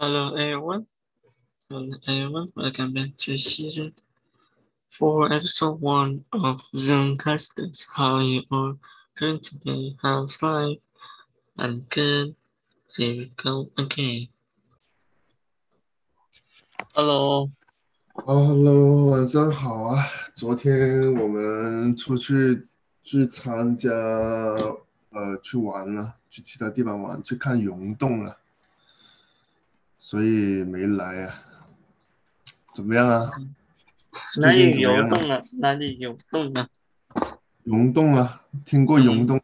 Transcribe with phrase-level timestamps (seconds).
[0.00, 0.86] Hello everyone.
[1.68, 2.52] Hello everyone.
[2.54, 3.94] Welcome back to season
[4.88, 7.86] four, episode one of Zoom Casters.
[7.94, 8.76] How are you all
[9.16, 9.96] doing today?
[10.02, 10.78] How's life?
[11.58, 12.34] I'm good.
[12.96, 14.28] Here we go again.
[16.94, 17.50] Hello.
[18.24, 20.02] 哦，Hello，晚上好啊！
[20.34, 22.66] 昨天我们出去
[23.02, 28.38] 去参加，呃，去玩了，去其他地方玩，去看溶洞了，
[30.03, 31.43] 所以没来啊。
[32.73, 33.29] 怎么样啊？
[34.41, 35.41] 哪里最近怎么样啊游动啊？
[35.59, 36.67] 哪里游动啊？
[37.63, 39.43] 溶洞啊，听过溶洞吗？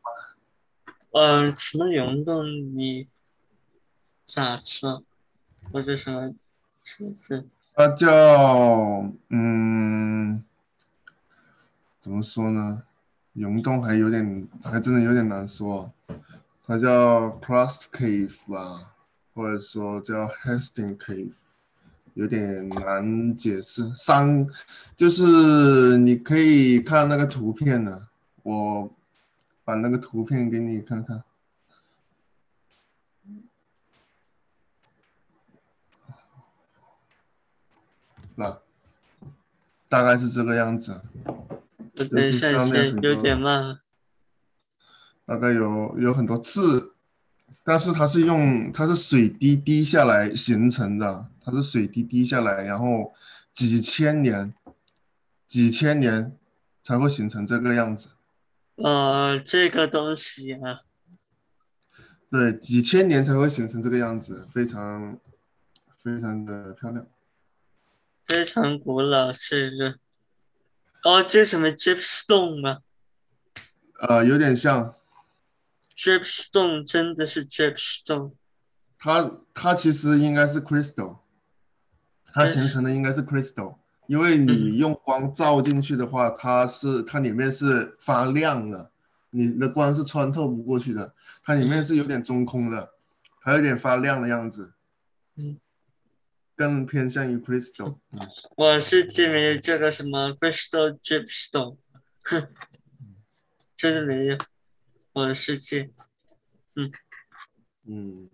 [1.12, 2.44] 呃，除了游动，
[2.76, 3.08] 你
[4.24, 5.04] 咋说？
[5.72, 6.34] 或者什么
[6.84, 7.46] 城市？
[7.76, 8.10] 它叫
[9.30, 10.44] 嗯，
[12.00, 12.82] 怎么说呢？
[13.34, 15.94] 溶洞还有点，还真的有点难说。
[16.66, 18.96] 它叫 Crust Cave 啊，
[19.38, 21.30] 或者说叫 Hastings Cave，
[22.16, 23.94] 有点难解释。
[23.94, 24.48] 山
[24.96, 28.08] 就是你可以看那个图片的，
[28.42, 28.92] 我
[29.64, 31.24] 把那个图片给你看看。
[38.34, 38.60] 那
[39.88, 41.00] 大概是这个样子。
[42.00, 43.82] 我等一下先有点慢了。
[45.28, 46.96] 大概有有很多次，
[47.68, 53.14] 但是它是用它是水滴滴下来形成的，它是水滴滴下来，然后
[53.52, 54.54] 几千年
[55.50, 56.34] 几千年
[56.82, 58.08] 才会形成这个样子。
[58.76, 60.84] 呃，这个东西啊，
[62.32, 65.20] 对，几千年才会形成这个样子，非常
[66.02, 67.06] 非常的漂亮。
[68.24, 69.96] 非常古老，是一个。
[71.04, 72.78] 哦，这是什么 dripstone 吗
[74.00, 74.96] 呃，有点像
[75.98, 78.34] ？dripstone 真的是 dripstone。
[79.00, 81.20] 它它其实应该是 crystal，
[82.34, 88.92] 它形成的应该是 crystal，因为你用光照进去的话，它是它里面是发亮的，
[89.30, 91.14] 你的光是穿透不过去的，
[91.44, 92.92] 它里面是有点中空的，
[93.42, 94.74] 还有点发亮的样子，
[95.36, 95.60] 嗯，
[96.56, 98.20] 更偏向于 crystal， 嗯，
[98.56, 101.78] 我是记没有这个什么 crystal dripstone，
[102.24, 102.48] 哼，
[103.78, 104.38] 真的没有。
[105.18, 105.90] 我的世界，
[106.76, 106.92] 嗯
[107.86, 108.30] 嗯，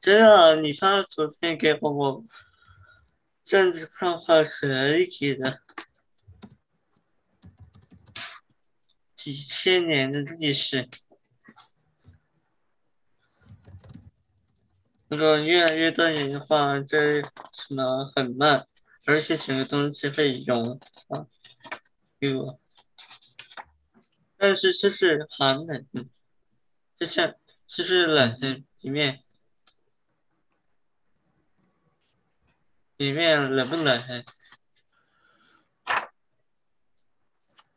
[0.00, 2.24] 真的，你发图片给我，我
[3.44, 5.60] 这样子看话可以的。
[9.14, 10.88] 几千年的历史，
[15.06, 18.66] 如果越来越多人的话，这什么很慢，
[19.06, 21.28] 而且整个东西会融啊，
[22.18, 22.58] 比如，
[24.38, 25.86] 但是就是寒冷，
[26.96, 29.24] 就是就是冷的里面，
[32.96, 34.24] 里面冷不冷？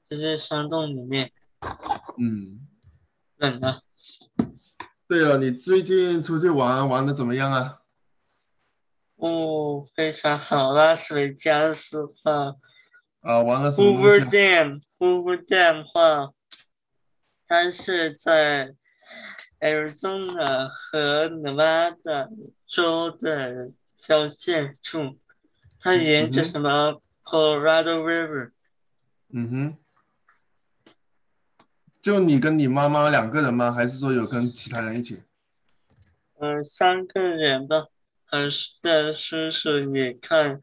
[0.04, 1.32] 这些山洞里面
[2.20, 2.68] 嗯，
[3.38, 3.82] 冷啊。
[5.08, 7.80] 对了，你最近出去玩玩的怎么样啊？
[9.16, 12.56] 哦，非常好，拉斯维加斯话
[13.22, 14.66] 啊，玩了什么，Hoover 东西啊
[15.00, 16.34] ？Dam，Hoover Dam 话，
[17.52, 18.74] 它是在
[19.60, 22.30] Arizona 和 Nevada
[22.66, 25.20] 州的交界处，
[25.78, 28.52] 它沿着什么 Colorado River，
[29.34, 30.94] 嗯哼，
[32.02, 33.74] 就你跟你妈妈两个人吗？
[33.74, 35.22] 还是说有跟其他人一起？
[36.40, 37.88] 嗯，三个人吧，
[38.28, 40.62] 还是的叔叔也看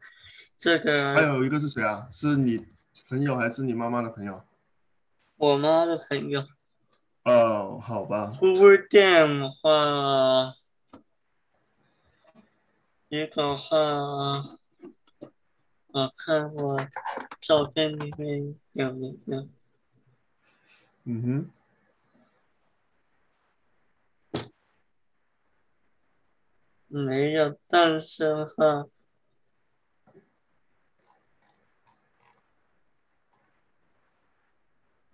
[0.57, 2.07] 这个还有一个是谁啊？
[2.11, 2.65] 是你
[3.07, 4.43] 朋友还是你妈妈的朋友？
[5.35, 6.43] 我妈的朋友。
[7.29, 10.55] 哦，好吧，Hoover Dam 的话，
[13.09, 14.57] 一个话，
[15.91, 16.79] 我看我
[17.39, 19.47] 照片里面有没有？
[21.03, 21.51] 嗯
[24.33, 24.49] 哼，
[26.87, 28.87] 没有，但是哈，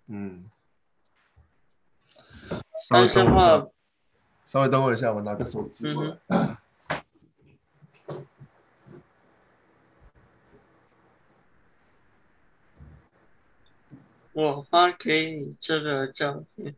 [0.06, 0.48] 嗯。
[2.78, 3.66] 稍微但是话，，
[4.46, 6.18] 稍微等我一下，我拿个手机过来。
[14.32, 16.76] 我发给你这个照片，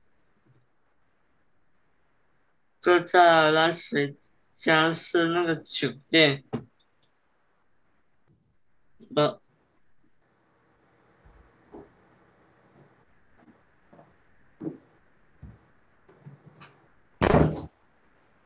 [2.80, 4.16] 就在拉斯维
[4.52, 6.44] 加斯那个酒店，
[9.16, 9.40] 呃，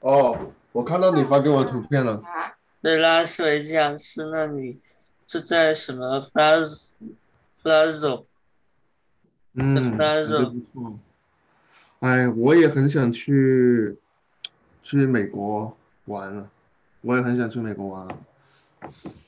[0.03, 2.23] 哦，我看到你发给我的图片了。
[2.81, 4.81] 对拉斯维加斯那里
[5.27, 6.91] 是在什么 Flash
[7.63, 8.25] Flazo？
[9.55, 10.99] 嗯，The 感 Plaza 觉不错。
[12.01, 13.97] 哎，我也很想去
[14.83, 15.77] 去美国
[16.07, 16.51] 玩了，
[17.03, 18.19] 我也很想去美国玩了。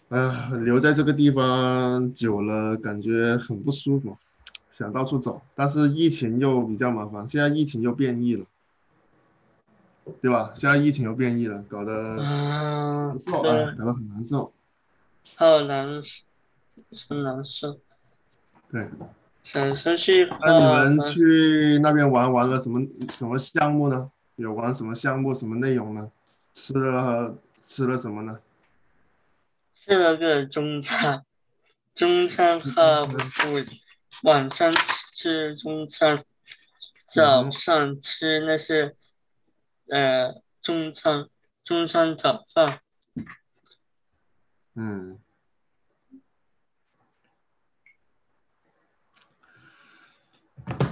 [0.08, 4.16] 哎呀，留在这个地方久了，感觉很不舒服，
[4.72, 8.44] 想到处走，但是疫情又比较麻烦，现在疫情又变异了，
[10.20, 10.52] 对吧？
[10.54, 14.52] 现在疫情又变异了，搞得嗯难，受，对哎，，搞得很难受。
[15.36, 16.22] 好难受，
[17.08, 17.78] 很难受。
[18.70, 18.88] 对，
[19.42, 24.10] 想出去那你们去那边玩玩了什么什么项目呢？
[24.36, 25.34] 有玩什么项目？
[25.34, 26.10] 什么内容呢？
[26.52, 28.38] 吃了吃了什么呢？
[29.72, 31.24] 吃了个中餐，
[31.94, 33.18] 中餐和不
[34.22, 34.72] 晚上
[35.12, 36.24] 吃中餐，
[37.06, 38.94] 早上吃那些
[39.90, 41.28] 呃中餐，
[41.62, 42.80] 中餐早饭。
[44.74, 45.20] 嗯，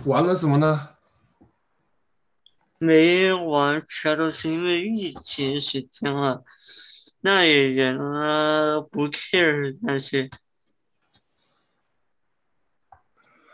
[0.05, 0.91] 玩了什么呢？
[2.79, 6.45] 没玩其他东西，因为疫情时间了，
[7.21, 10.29] 那里人啊不 care 那些，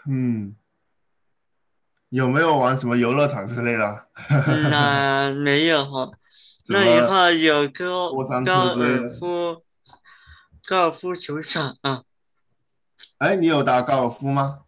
[0.06, 0.56] 嗯，
[2.10, 4.06] 有没有玩什么游乐场之类的？
[4.70, 6.10] 那 没有哈。
[6.70, 9.64] 那以后有高过山车高尔夫
[10.66, 12.02] 高尔夫球场啊，
[13.19, 14.60] 哎，你有打高尔夫吗？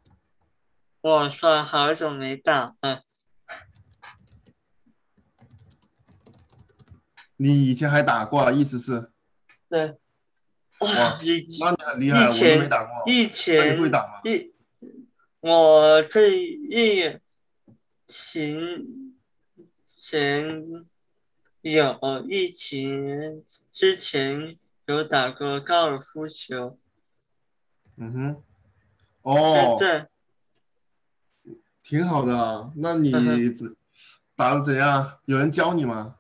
[1.02, 3.02] 我算好久没打了。
[7.37, 9.10] 你以前还打过啊，意思是？
[9.69, 9.98] 对，
[10.81, 13.02] 哇以那你很厉害，我没打过。
[13.06, 14.20] 以前会打吗？
[14.25, 14.50] 一，
[15.40, 17.19] 我这疫
[18.10, 19.16] 情
[19.84, 20.86] 前
[21.60, 26.78] 有疫情之前有打过高尔夫球，
[27.96, 28.42] 嗯哼，
[29.22, 30.08] 现哦，在
[31.82, 32.72] 挺好的啊。
[32.76, 33.12] 那你
[34.34, 35.20] 打的怎样？
[35.26, 36.16] 有人教你吗？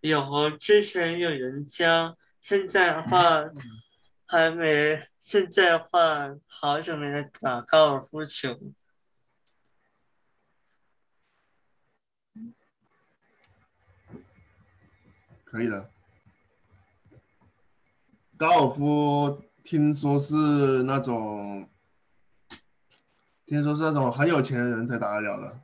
[0.00, 3.44] 有之前有人教，现在的话
[4.26, 8.58] 还没，现在的话好久没打高尔夫球。
[15.54, 15.88] 可以的。
[18.36, 20.34] 高尔夫听说是
[20.82, 21.68] 那种，
[23.46, 25.60] 听说是那种很有钱的人才打得了的。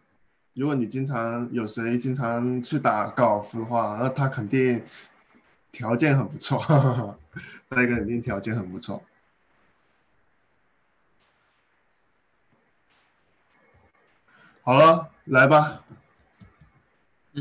[0.54, 4.81] 如果你经常有谁经常去打高尔夫的话，那他肯定
[5.72, 6.58] 条件很不错，
[7.70, 9.02] 那个肯定条件很不错。
[14.62, 15.82] 好了，来吧。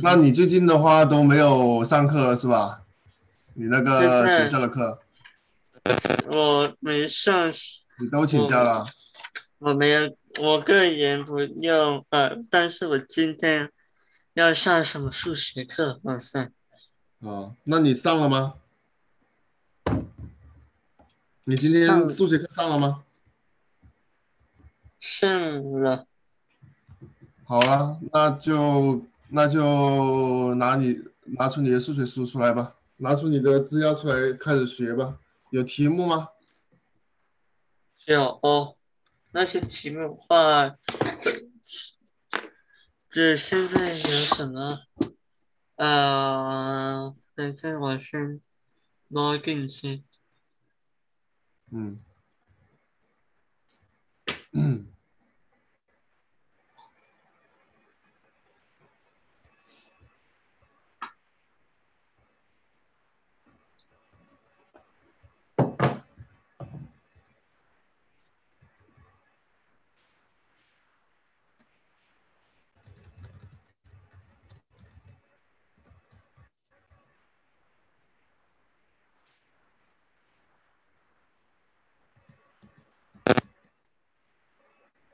[0.01, 2.83] 那你最近的话都没有上课了是吧？
[3.53, 4.99] 你那个学校的课，
[6.31, 7.49] 我没上，
[7.99, 8.85] 你都请假了？
[9.57, 13.69] 我没有，我个人不用，呃，但是我今天
[14.33, 15.99] 要上什么数学课？
[16.03, 16.49] 哇塞，
[17.19, 18.53] 哦，那你上了吗？
[21.43, 23.03] 你今天数学课上了吗？
[24.99, 25.29] 上
[25.81, 26.05] 了，
[27.43, 30.99] 好啊，那就那就拿你
[31.37, 35.19] 拿出你的数学书出来吧，拿出你的资料出来开始学吧。
[35.51, 36.30] 有题目吗？
[38.06, 38.75] 有哦，
[39.31, 40.77] 那些题目的话，
[43.09, 44.73] 这现在有什么？
[45.75, 48.42] 呃，等一下，我先
[49.11, 50.04] login 先。
[51.71, 51.99] 嗯。
[54.51, 54.87] 嗯。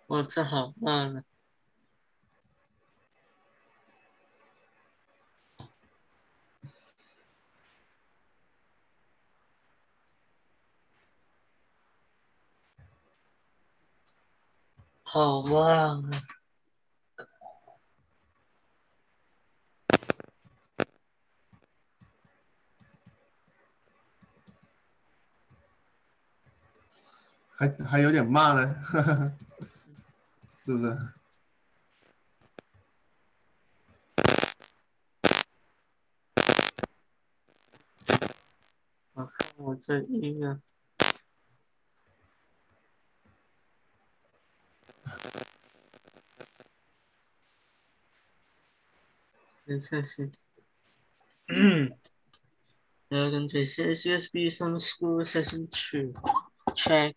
[0.07, 1.23] 我这好慢了。
[15.03, 16.21] 好慢啊！
[27.57, 28.75] 还还有点慢呢，
[30.64, 30.98] 是不是？
[39.14, 40.60] 我看我这一个。
[49.66, 50.32] 这是，
[53.08, 56.12] Welcome to CSUSB Summer School Session 2,
[56.74, 57.14] Track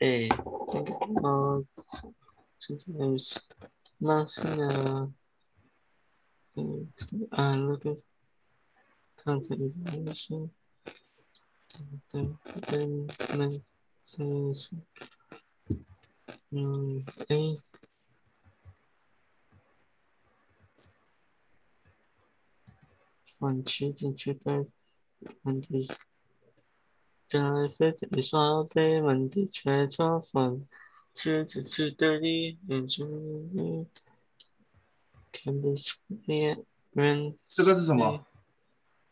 [0.00, 0.28] A.
[0.28, 1.64] Uh,
[2.87, 3.37] there's
[3.99, 5.05] nothing uh,
[7.37, 7.97] uh, look at
[9.23, 10.49] content information
[12.13, 13.61] then
[14.03, 14.69] says
[16.55, 17.59] um, eight
[23.39, 24.67] one sheet and two third
[25.45, 25.89] and is.
[27.29, 30.29] generated is all day when the trade off
[31.17, 33.87] to 2.30 in June.
[35.33, 35.93] Candace
[36.95, 37.37] Ren.
[37.45, 38.25] 这个是什么？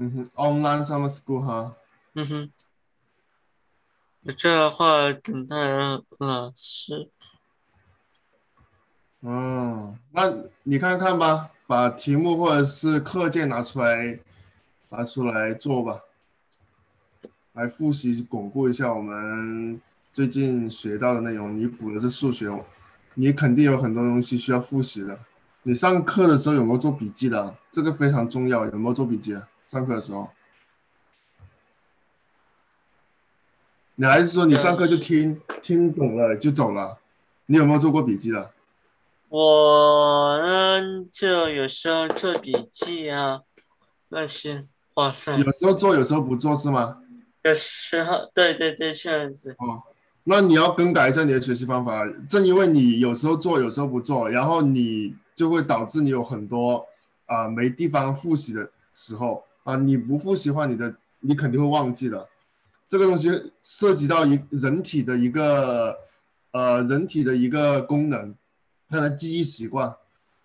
[0.00, 1.74] 嗯哼，online summer school 哈。
[2.14, 2.52] 嗯哼。
[4.22, 5.56] 我这的话等待
[6.18, 7.10] 老师。
[9.22, 14.20] 嗯，那你看看吧，把题目或者是课件拿出来，
[14.90, 16.00] 拿出来做吧，
[17.54, 19.80] 来复习巩固一下我们
[20.12, 21.58] 最近学到的内容。
[21.58, 22.48] 你补的是数学，
[23.14, 25.18] 你肯定有很多东西需要复习的。
[25.64, 27.56] 你上课的时候有没有做笔记的？
[27.72, 29.36] 这个非常重要，有没有做笔记？
[29.68, 30.26] 上课的时候，
[33.96, 36.98] 你还是说你上课就听听懂了就走了？
[37.44, 38.50] 你有没有做过笔记的？
[39.28, 43.42] 我呢，就有时候做笔记啊，
[44.08, 47.02] 那些，哇塞，有时候做，有时候不做是吗？
[47.42, 49.54] 有时候，对对对，这样子。
[49.58, 49.82] 哦，
[50.24, 52.06] 那你要更改一下你的学习方法。
[52.26, 56.86] 正因为你有时候做，有时候不做，然后你就会导致你有很多
[57.26, 62.26] 啊、呃、没地方复习的时候啊、你不复习的话，你的你肯定会忘记的。
[62.88, 65.94] 这个东西涉及到一人体的一个
[66.52, 68.34] 呃人体的一个功能。
[68.88, 69.94] 它的记忆习惯，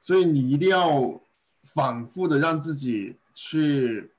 [0.02, 1.22] 所以你一定要
[1.62, 4.12] 反复的让自己去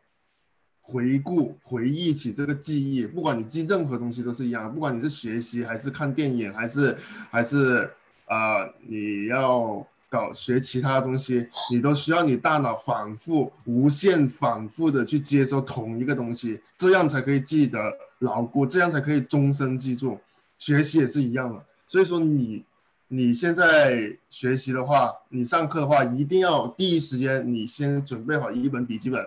[0.80, 3.04] 回顾、回忆起这个记忆。
[3.06, 6.96] 不管你记任何东西都是一样，不管你是学习还是看电影，还是
[7.30, 7.90] 还是
[8.25, 17.78] 啊、呃、你要搞学其他东西，你都需要你大脑反复、无限反复的去接收同一个东西，这样才可以记得
[18.21, 20.18] 牢固，这样才可以终身记住。
[20.59, 22.64] 学习也是一样的，所以说你。
[23.09, 29.25] 你现在学习的话，你上课的话，一定要第一时间你先准备好一本笔记本，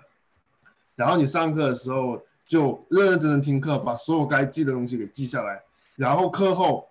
[0.96, 5.62] 然后你上课的时候就认认真真听课，把所有该记的东西给记下来。
[5.96, 6.89] 然后课后，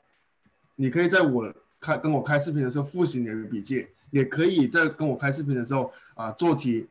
[0.77, 6.87] 你可以在我开跟我开视频的时候复习你的笔记，也可以在跟我开视频的时候啊做题，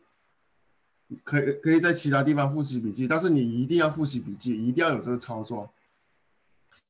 [1.24, 5.72] 可以可以在其他地方复习笔记，但是你一定要复习笔记，一定要有这个操作。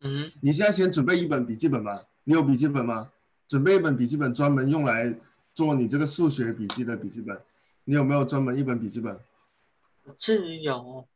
[0.02, 2.06] 嗯，你现在先准备一本笔记本吧。
[2.24, 3.12] 你有笔记本吗？
[3.48, 5.16] 准备一本笔记本，专门用来
[5.54, 7.40] 做你这个数学笔记的笔记本。
[7.84, 9.16] 你有没有专门一本笔记本？
[10.06, 11.08] 我这里有。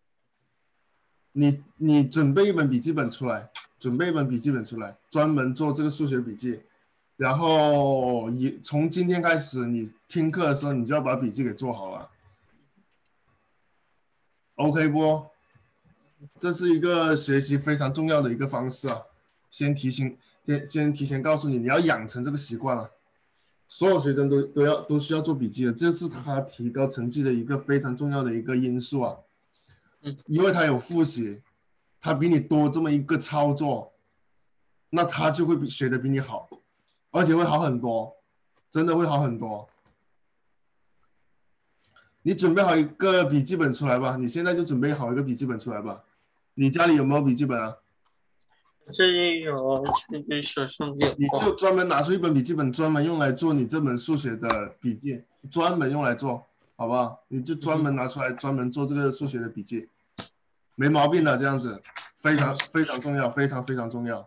[1.32, 6.60] 你你准备一本笔记本出来，准备一本笔记本出来，专门做这个数学笔记。
[7.18, 12.10] 然后你从今天开始，你听课的时候，你就要把笔记给做好了。
[14.56, 15.26] OK 不？
[16.38, 19.02] 这是一个学习非常重要的一个方式啊，
[19.50, 20.18] 先提醒。
[20.46, 22.90] 先先提前告诉你，你要养成这个习惯了。
[23.68, 29.16] 所有学生都都要都需要做笔记的，这是他提高成绩的一个非常重要的一个因素啊。
[30.02, 31.40] 嗯，因为他有复习，
[32.02, 33.92] 他比你多这么一个操作，
[34.90, 36.50] 那他就会比学的比你好，
[37.12, 38.16] 而且会好很多，
[38.72, 39.68] 真的会好很多。
[42.22, 46.04] 你准备好一个笔记本出来吧，你现在就准备好一个笔记本出来吧。
[46.54, 47.78] 你家里有没有笔记本啊？
[48.92, 56.44] 这里有这个手上有你就专门拿出一本笔记本，专门用来做你这本数学的笔记，专门用来做，
[56.76, 57.24] 好不好？
[57.28, 59.88] 你就专门拿出来，专门做这个数学的笔记，
[60.80, 61.82] 没毛病的，这样子
[62.22, 64.26] 非常非常重要，非常非常重要。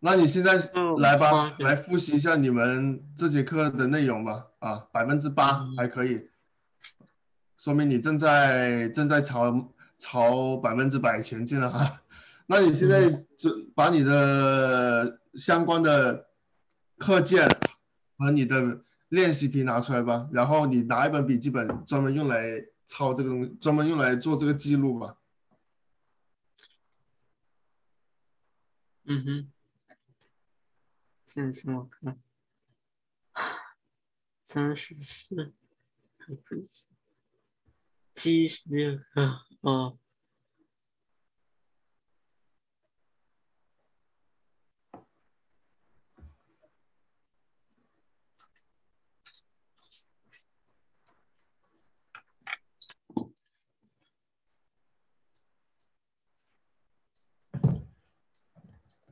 [0.00, 0.54] 那你现在
[0.98, 4.46] 来吧，来复习一下你们这节课的内容吧。
[4.58, 6.28] 啊，百分之八还可以，
[7.56, 12.02] 说明你正在正在朝朝百分之百前进了哈。
[12.46, 16.28] 那你现在就把你的相关的
[16.98, 17.48] 课件
[18.18, 22.64] 和你的练习题拿出来吧，然后你拿一本笔记本，专门用来。
[22.88, 25.16] 抄这个东西，专门用来做这个记录吧。
[29.06, 29.52] 嗯哼，
[31.26, 32.18] 现在我看，
[34.42, 35.52] 三十四，
[36.48, 36.86] 不是，
[38.14, 39.98] 七十六个哦。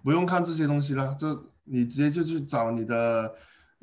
[0.02, 3.35] 不用看这些东西了，这你直接就去找你的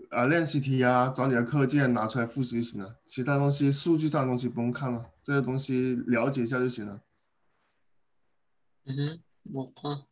[0.10, 2.96] 啊练习题啊，找你的课件拿出来复习就行了。
[3.06, 7.02] 其他东西数据上的东西不用看了，这些东西了解一下就行了。
[8.86, 9.22] 嗯哼，
[9.54, 10.11] 我看。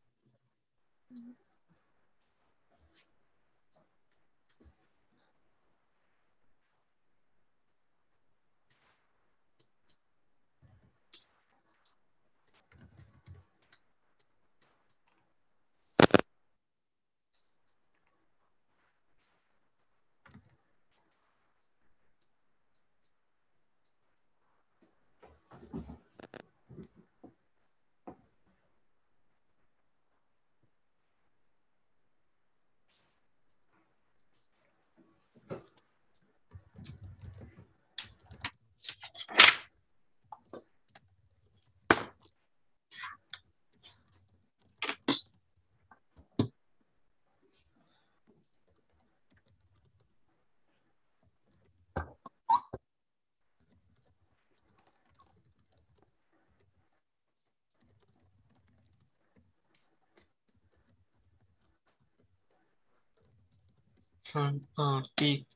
[64.29, 65.47] 三二一，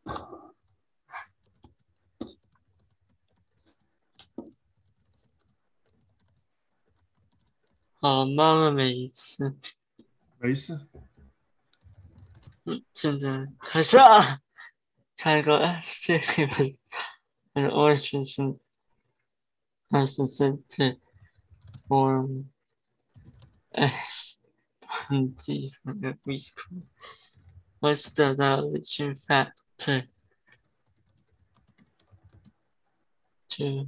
[8.01, 8.71] 好慢啊！
[8.71, 9.57] 每一次，
[10.39, 10.87] 没事。
[12.65, 14.41] 嗯，现在开始啊！
[15.17, 16.79] 唱一个 S T P，
[17.55, 18.59] 嗯，我是是，
[19.89, 21.01] S T T
[21.89, 22.45] form
[23.71, 24.39] S
[25.39, 26.53] T from the week.
[27.84, 30.04] What's the dilation factor
[33.50, 33.88] to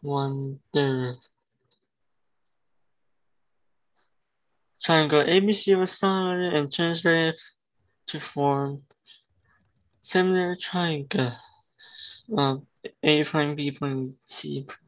[0.00, 1.16] one third?
[4.82, 7.38] Triangle ABC was solid and translated
[8.08, 8.82] to form
[10.00, 11.36] similar triangle
[12.36, 12.66] of
[13.04, 14.81] A prime B prime C prime.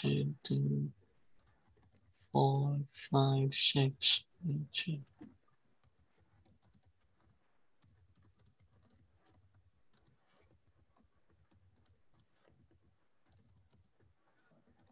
[0.00, 0.90] Two, three,
[2.32, 2.76] four,
[3.10, 4.22] five, six,
[4.72, 4.98] two.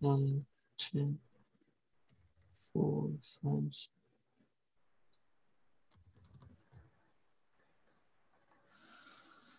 [0.01, 0.45] One,
[0.77, 1.15] two,
[2.73, 3.11] four,
[3.45, 3.63] five.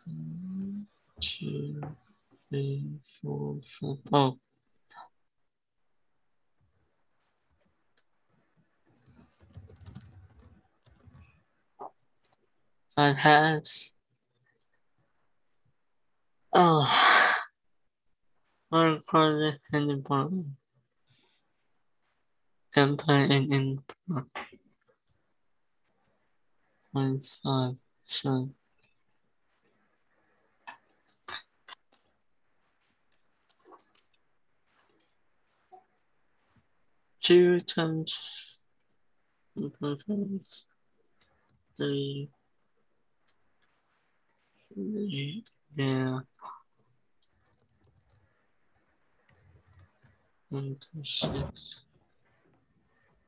[0.06, 0.88] One,
[1.22, 1.82] two,
[2.50, 2.84] three,
[3.22, 3.98] four, five.
[4.12, 4.38] Oh.
[12.98, 13.94] Halves.
[16.52, 17.36] Oh,
[18.70, 20.58] one quarter and bottom.
[22.76, 24.26] Empire and empire.
[26.92, 28.50] One five, so.
[37.28, 38.64] two times
[41.76, 42.30] three,
[44.76, 46.20] yeah.
[50.50, 51.82] One, two, six.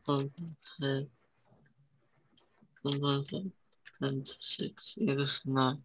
[0.05, 0.31] Five.
[0.79, 1.07] Five.
[3.99, 4.97] Ten to six.
[5.45, 5.81] Nine.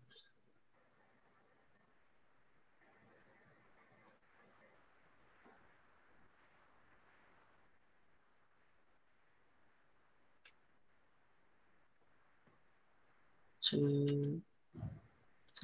[13.60, 14.42] Two,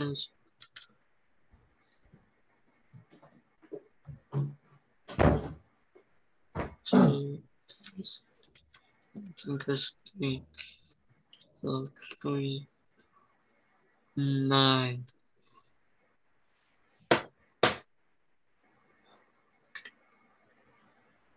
[0.00, 0.14] ten,
[9.36, 10.42] two, plus three,
[11.54, 11.82] so
[12.22, 12.66] three,
[14.16, 15.04] nine.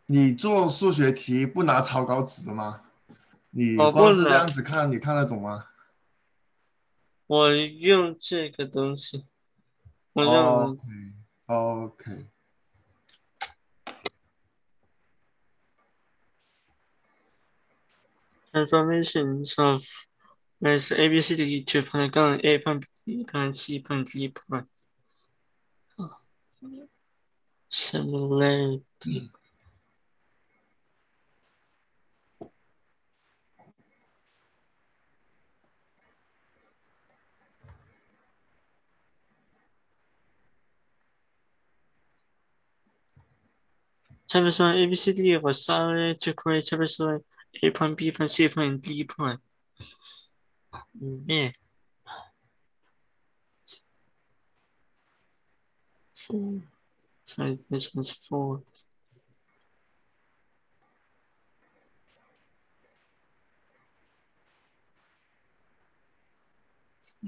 [0.06, 2.82] 你做数学题不拿草稿纸的吗？
[3.49, 5.65] 你哦光是这样子看，你看得懂吗？
[7.34, 9.26] 我用这个东西，
[10.13, 10.78] 我用、
[11.48, 12.22] OK
[18.52, 19.84] OK，transformations of
[20.62, 22.60] as A B C D to polygon A
[23.04, 24.67] B prime C prime D prime.
[25.98, 26.12] Oh.
[27.67, 29.32] Similarity.
[44.34, 47.22] Trapezoid A B C D was solid to create trapezoid
[47.62, 49.38] A prime B prime C prime D prime.
[51.28, 51.52] Yeah.
[56.12, 56.62] Four.
[57.24, 58.63] Sorry, this one's four.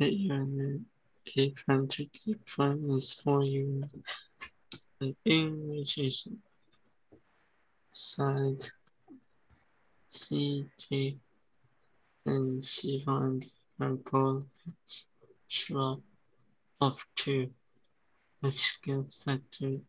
[0.02, 0.82] Eight unit.
[1.38, 2.08] A prime to
[2.96, 3.92] is four unit.
[5.00, 6.28] And English is
[7.96, 8.64] side.
[10.08, 11.18] C D
[12.26, 13.46] and C find
[13.80, 14.44] are both
[15.48, 16.00] slot
[16.82, 17.50] of two.
[18.44, 19.80] A scale factor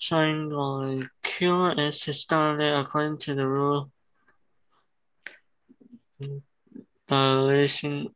[0.00, 3.90] triangle QS is started according to the rule.
[7.08, 8.14] Dilation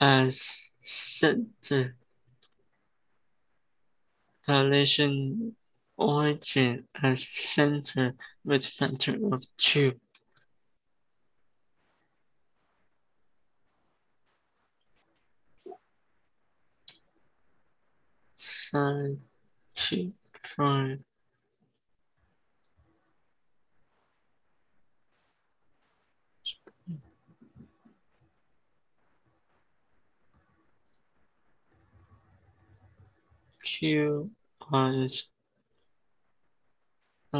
[0.00, 1.94] as center
[4.46, 5.56] dilation
[5.96, 9.92] origin as center with factor of two.
[18.36, 19.18] Side
[19.76, 21.00] two five.
[33.78, 34.30] Q
[34.74, 35.28] is
[37.32, 37.38] a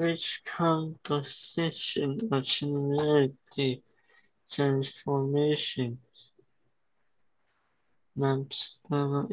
[0.00, 3.82] which composition of similarity
[4.50, 5.98] transformation
[8.16, 9.26] maps uh, over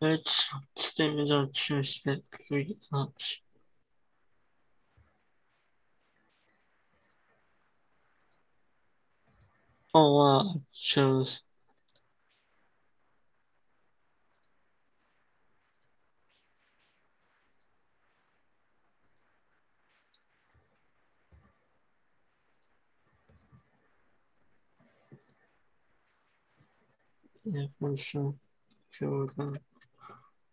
[0.00, 0.12] line.
[0.12, 3.42] Which statement of choose step three option?
[9.92, 11.42] Oh wow, I chose
[27.44, 28.34] difference to
[29.36, 29.60] the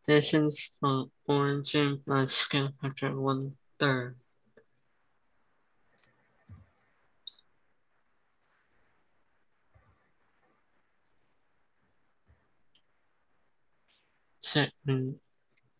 [0.05, 4.15] distance from origin by scale factor one third.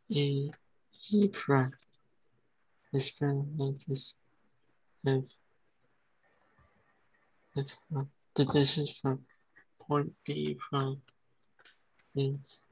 [0.10, 0.52] E,
[1.12, 1.28] E
[3.10, 4.16] found like this
[5.06, 5.26] if,
[7.56, 8.04] if uh,
[8.36, 9.20] the distance from
[9.80, 11.02] point B prime
[12.16, 12.64] is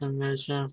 [0.00, 0.72] the measure of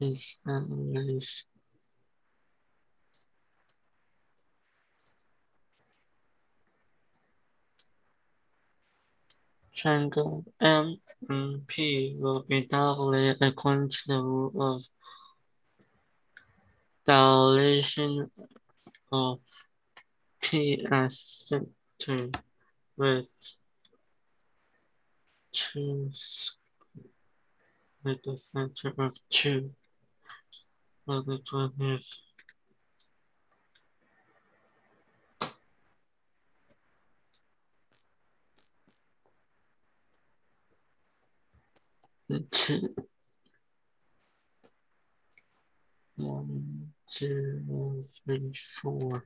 [0.00, 1.46] is that relation.
[9.74, 14.82] Triangle M and P will be dilated according to the rule of
[17.04, 18.30] dilation
[19.10, 19.40] of
[20.40, 22.30] P as center
[22.96, 23.26] with
[25.52, 26.10] two
[28.04, 29.70] with the center of two.
[31.06, 31.38] Well, the
[31.80, 32.22] is
[42.50, 42.94] two.
[46.16, 46.71] One,
[47.12, 49.24] two, three, four.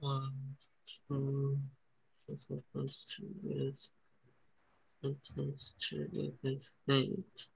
[0.00, 0.32] One,
[1.08, 1.58] two,
[2.28, 3.90] four plus two is
[5.02, 7.46] two plus two is eight.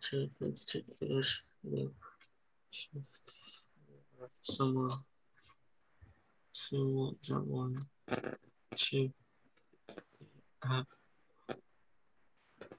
[0.00, 1.90] Two plus two is four.
[4.30, 4.96] Somewhere.
[6.52, 7.76] Two, one,
[8.74, 9.10] two.
[10.62, 10.82] Uh,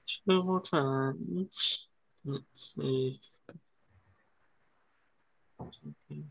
[0.06, 1.86] two more times.
[2.24, 3.18] Let's see.
[5.60, 6.24] Okay.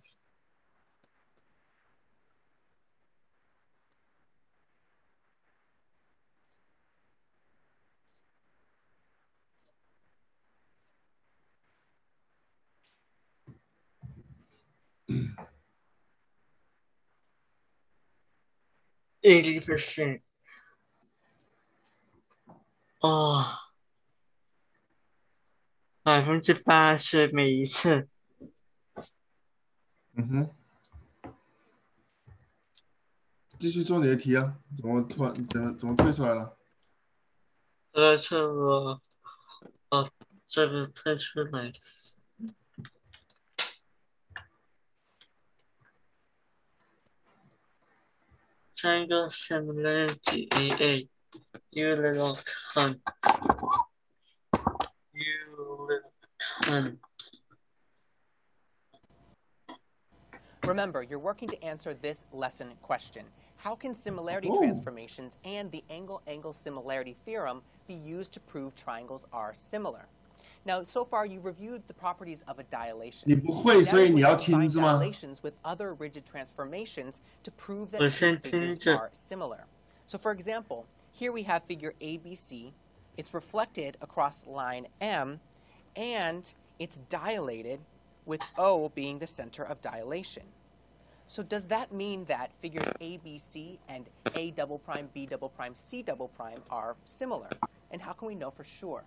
[19.21, 20.21] Eighty percent.
[22.99, 23.43] Oh，
[26.03, 28.07] 百分之八十每一次。
[30.13, 31.33] 嗯哼，
[33.57, 34.59] 继续做你的题啊！
[34.77, 36.57] 怎么突然怎么怎么退出来了？
[37.91, 39.01] 呃，这个，
[39.89, 40.09] 哦，
[40.45, 41.71] 这个退出来。
[48.79, 50.99] Triangle similarity AA.
[51.71, 52.39] You little
[52.73, 52.97] cunt.
[55.13, 56.13] You little
[56.63, 56.97] cunt.
[60.65, 63.25] Remember, you're working to answer this lesson question.
[63.57, 64.57] How can similarity Ooh.
[64.57, 70.05] transformations and the angle-angle similarity theorem be used to prove triangles are similar?
[70.66, 73.24] Now, so far you've reviewed the properties of a dilation.
[73.26, 74.94] 你不会， Now 所以 you're 你 going 要 to 听 find 是吗？
[75.00, 78.96] dilations with other rigid transformations to prove that 我 two 先 figures 听着。
[78.96, 79.64] are similar.
[80.06, 82.72] So for example, here we have figure ABC.
[83.16, 85.40] It's reflected across line M,
[85.94, 87.80] and it's dilated
[88.26, 90.44] with O being the center of dilation.
[91.26, 96.02] So does that mean that figures ABC and A double prime, B double prime, C
[96.02, 97.48] double prime are similar?
[97.90, 99.04] And how can we know for sure?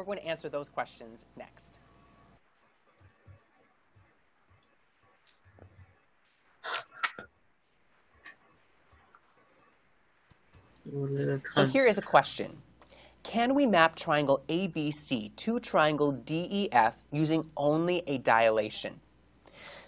[0.00, 1.80] We're going to answer those questions next.
[11.52, 12.56] So here is a question.
[13.22, 18.98] Can we map triangle ABC to triangle DEF using only a dilation?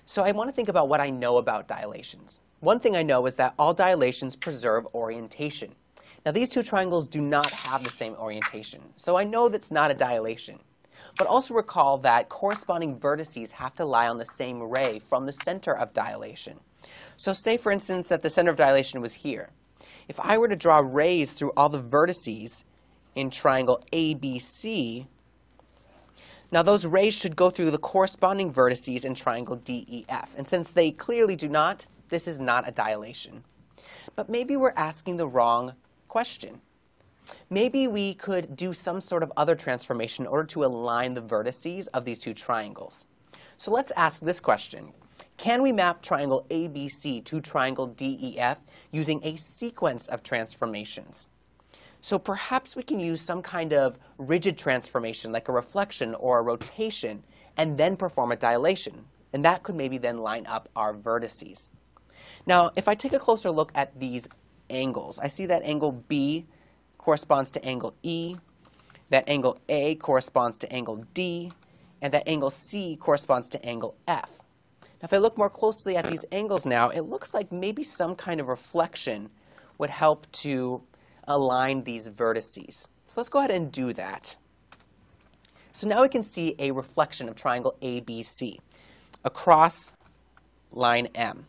[0.04, 2.42] So I want to think about what I know about dilations.
[2.60, 5.74] One thing I know is that all dilations preserve orientation.
[6.24, 9.90] Now these two triangles do not have the same orientation, so I know that's not
[9.90, 10.60] a dilation.
[11.18, 15.32] But also recall that corresponding vertices have to lie on the same ray from the
[15.32, 16.60] center of dilation.
[17.16, 19.50] So say, for instance, that the center of dilation was here.
[20.08, 22.64] If I were to draw rays through all the vertices
[23.14, 25.06] in triangle ABC,
[26.52, 30.36] now those rays should go through the corresponding vertices in triangle DEF.
[30.36, 33.44] And since they clearly do not, this is not a dilation.
[34.16, 35.74] But maybe we're asking the wrong
[36.12, 36.60] question.
[37.48, 41.88] Maybe we could do some sort of other transformation in order to align the vertices
[41.94, 43.06] of these two triangles.
[43.56, 44.92] So let's ask this question.
[45.38, 51.30] Can we map triangle ABC to triangle DEF using a sequence of transformations?
[52.02, 56.42] So perhaps we can use some kind of rigid transformation like a reflection or a
[56.42, 57.24] rotation
[57.56, 59.06] and then perform a dilation.
[59.32, 61.70] And that could maybe then line up our vertices.
[62.44, 64.28] Now, if I take a closer look at these
[64.72, 66.46] angles, I see that angle B
[66.98, 68.34] corresponds to angle E,
[69.10, 71.52] that angle A corresponds to angle D,
[72.00, 74.40] and that angle C corresponds to angle F.
[74.82, 78.14] Now, if I look more closely at these angles now, it looks like maybe some
[78.14, 79.30] kind of reflection
[79.78, 80.82] would help to
[81.26, 82.88] align these vertices.
[83.06, 84.36] So let's go ahead and do that.
[85.72, 88.58] So now we can see a reflection of triangle ABC
[89.24, 89.92] across
[90.70, 91.46] line M.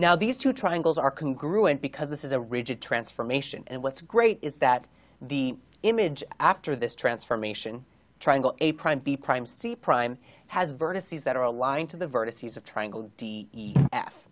[0.00, 3.64] Now these two triangles are congruent because this is a rigid transformation.
[3.66, 4.88] And what's great is that
[5.20, 7.84] the image after this transformation,
[8.18, 12.56] triangle A prime, B prime, C prime, has vertices that are aligned to the vertices
[12.56, 14.26] of triangle DEF.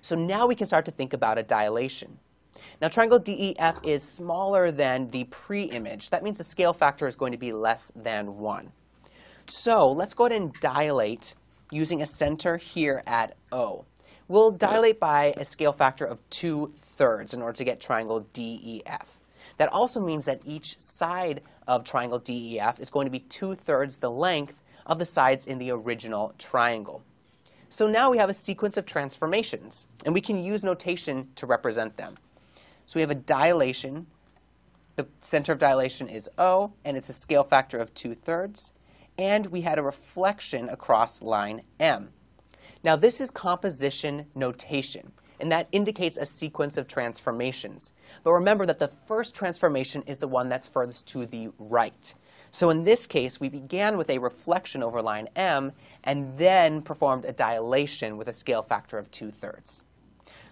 [0.00, 2.18] So now we can start to think about a dilation.
[2.80, 6.08] Now triangle DEF is smaller than the pre-image.
[6.08, 8.72] That means the scale factor is going to be less than 1.
[9.46, 11.34] So let's go ahead and dilate
[11.70, 13.84] using a center here at O.
[14.28, 19.20] We'll dilate by a scale factor of 2 thirds in order to get triangle DEF.
[19.56, 23.96] That also means that each side of triangle DEF is going to be 2 thirds
[23.96, 27.02] the length of the sides in the original triangle.
[27.68, 31.96] So now we have a sequence of transformations, and we can use notation to represent
[31.96, 32.16] them.
[32.86, 34.06] So we have a dilation.
[34.96, 38.72] The center of dilation is O, and it's a scale factor of 2 thirds.
[39.18, 42.10] And we had a reflection across line M.
[42.84, 47.92] Now this is composition notation, and that indicates a sequence of transformations.
[48.24, 52.14] But remember that the first transformation is the one that's furthest to the right.
[52.50, 55.72] So in this case, we began with a reflection over line M
[56.04, 59.82] and then performed a dilation with a scale factor of 2 thirds.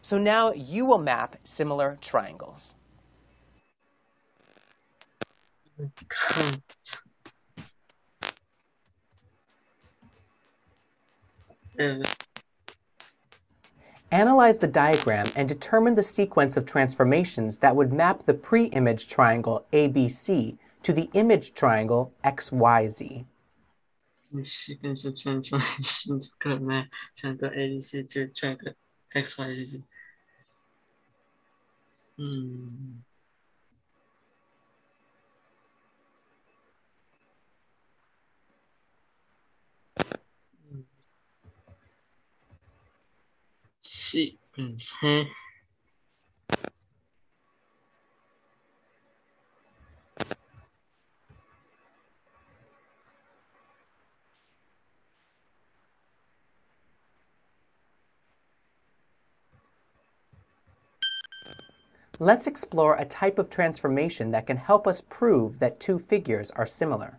[0.02, 2.74] So now you will map similar triangles.
[14.12, 19.64] Analyze the diagram and determine the sequence of transformations that would map the pre-image triangle
[19.72, 23.24] ABC to the image triangle XYZ.
[24.32, 28.72] The sequence of transformations could map triangle ABC to triangle
[29.14, 29.82] XYZ.
[32.18, 32.66] Hmm.
[43.92, 45.24] Sequence, huh?
[62.20, 66.64] Let's explore a type of transformation that can help us prove that two figures are
[66.64, 67.18] similar.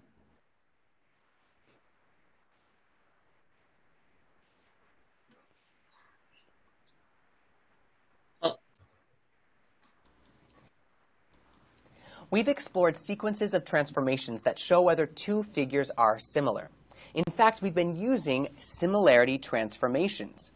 [12.32, 16.70] We've explored sequences of transformations that show whether two figures are similar.
[17.14, 20.54] In fact, we've been using similarity transformations.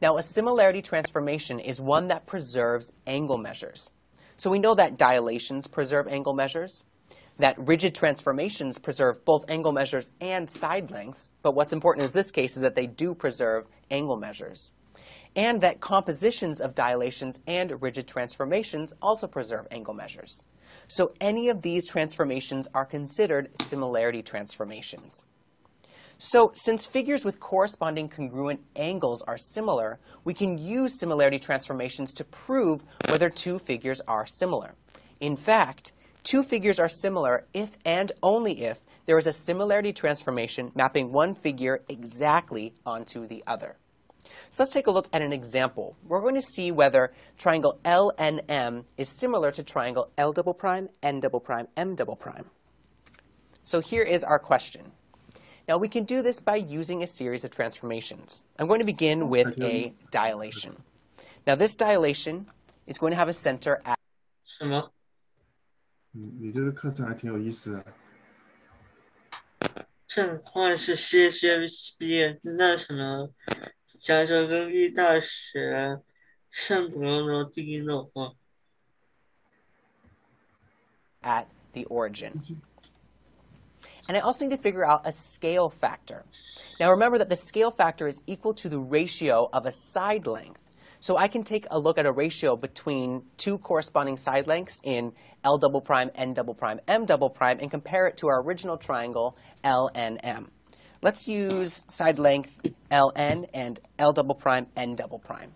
[0.00, 3.90] Now, a similarity transformation is one that preserves angle measures.
[4.36, 6.84] So we know that dilations preserve angle measures,
[7.40, 12.30] that rigid transformations preserve both angle measures and side lengths, but what's important in this
[12.30, 14.72] case is that they do preserve angle measures.
[15.34, 20.44] And that compositions of dilations and rigid transformations also preserve angle measures.
[20.88, 25.26] So any of these transformations are considered similarity transformations.
[26.18, 32.24] So since figures with corresponding congruent angles are similar, we can use similarity transformations to
[32.24, 34.74] prove whether two figures are similar.
[35.20, 40.72] In fact, two figures are similar if and only if there is a similarity transformation
[40.74, 43.76] mapping one figure exactly onto the other.
[44.49, 45.95] So let's take a look at an example.
[46.07, 51.19] We're going to see whether triangle LNM is similar to triangle L double prime, N
[51.21, 52.45] double prime, M double prime.
[53.63, 54.91] So here is our question.
[55.67, 58.43] Now we can do this by using a series of transformations.
[58.59, 60.83] I'm going to begin with a dilation.
[61.47, 62.47] Now this dilation
[62.87, 63.97] is going to have a center at
[64.43, 64.91] 什么？
[66.11, 67.85] 你这个课程还挺有意思的。
[70.07, 73.29] 正话是 CSUS 毕业，那什么，
[73.95, 76.01] 加州州立大学
[76.49, 78.33] 圣保罗第一路话。
[81.23, 82.41] at the origin.
[84.07, 86.25] And I also need to figure out a scale factor.
[86.79, 90.71] Now remember that the scale factor is equal to the ratio of a side length.
[90.99, 95.13] So I can take a look at a ratio between two corresponding side lengths in
[95.43, 98.77] L double prime, N double prime, M double prime, and compare it to our original
[98.77, 100.49] triangle LNM.
[101.02, 105.52] Let's use side length Ln and L double prime, N double prime.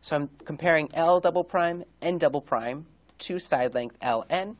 [0.00, 2.86] So I'm comparing L double prime, N double prime
[3.18, 4.56] to side length Ln.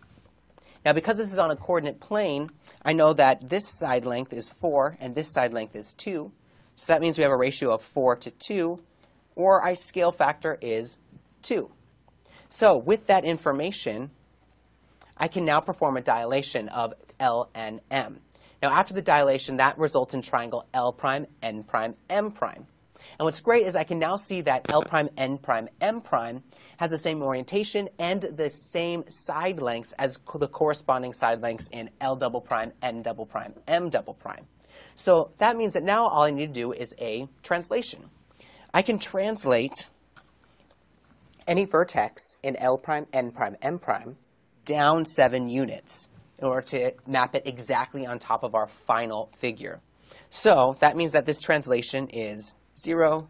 [0.85, 2.51] Now because this is on a coordinate plane,
[2.85, 6.33] I know that this side length is 4 and this side length is 2.
[6.77, 8.83] So that means we have a ratio of 4 to 2,
[9.37, 10.99] or our scale factor is
[11.43, 11.71] 2.
[12.49, 14.11] So with that information,
[15.17, 18.19] I can now perform a dilation of LNM.
[18.65, 22.67] Now after the dilation, that results in triangle L prime, N prime, M prime.
[23.19, 26.43] And what's great is I can now see that L prime, N prime, M prime
[26.79, 31.91] has the same orientation and the same side lengths as the corresponding side lengths in
[32.01, 34.47] L double prime, N double prime, M double prime.
[34.95, 38.09] So that means that now all I need to do is a translation.
[38.73, 39.91] I can translate
[41.47, 44.17] any vertex in L prime, N prime, M prime
[44.65, 46.09] down seven units
[46.45, 49.81] in order to map it exactly on top of our final figure.
[50.29, 53.29] So that means that this translation is 0,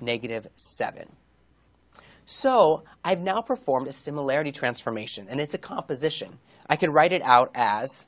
[0.00, 1.12] negative 7.
[2.24, 6.40] So I've now performed a similarity transformation, and it's a composition.
[6.68, 8.06] I can write it out as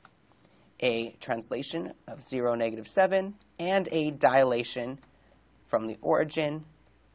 [0.81, 4.99] a translation of 0, negative 7, and a dilation
[5.67, 6.65] from the origin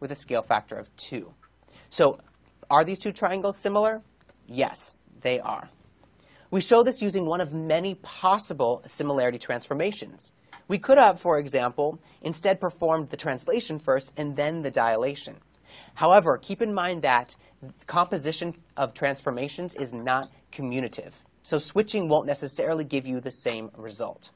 [0.01, 1.31] with a scale factor of 2.
[1.91, 2.21] So
[2.71, 4.01] are these two triangles similar?
[4.47, 5.69] Yes, they are.
[6.51, 10.33] We show this using one of many possible similarity transformations.
[10.69, 15.37] We could have, for example, instead performed the translation first and then the dilation.
[15.95, 17.37] However, keep in mind that
[17.87, 21.15] composition of transformations is not commutative.
[21.43, 24.31] So switching won't necessarily give you the same result.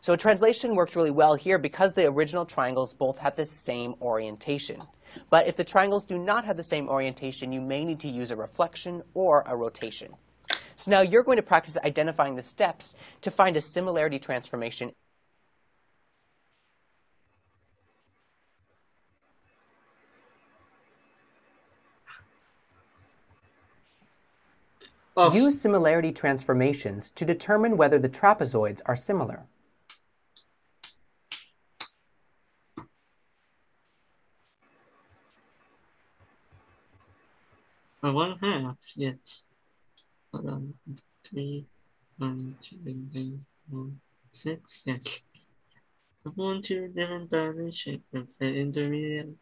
[0.00, 3.94] So a translation worked really well here because the original triangles both have the same
[4.00, 4.82] orientation.
[5.30, 8.30] But if the triangles do not have the same orientation, you may need to use
[8.30, 10.14] a reflection or a rotation.
[10.76, 14.92] So now you're going to practice identifying the steps to find a similarity transformation
[25.14, 25.34] Off.
[25.34, 29.44] Use similarity transformations to determine whether the trapezoids are similar.
[38.00, 39.42] For one half, yes.
[40.34, 40.74] Um,
[41.24, 41.66] three,
[42.16, 42.56] one,
[46.62, 49.36] two, different dimensions of the intermediate.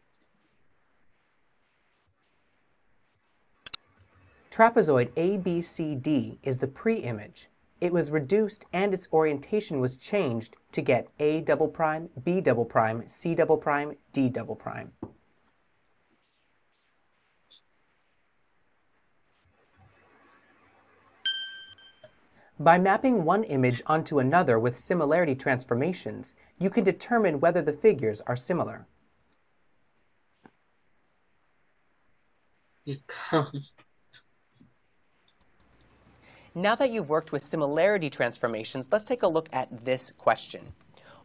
[4.51, 7.47] Trapezoid ABCD is the pre-image.
[7.79, 12.65] It was reduced and its orientation was changed to get A double prime, B double
[12.65, 14.91] prime, C double prime, D double prime.
[22.61, 28.21] By mapping one image onto another with similarity transformations, you can determine whether the figures
[28.21, 28.85] are similar.
[36.53, 40.73] Now that you've worked with similarity transformations, let's take a look at this question.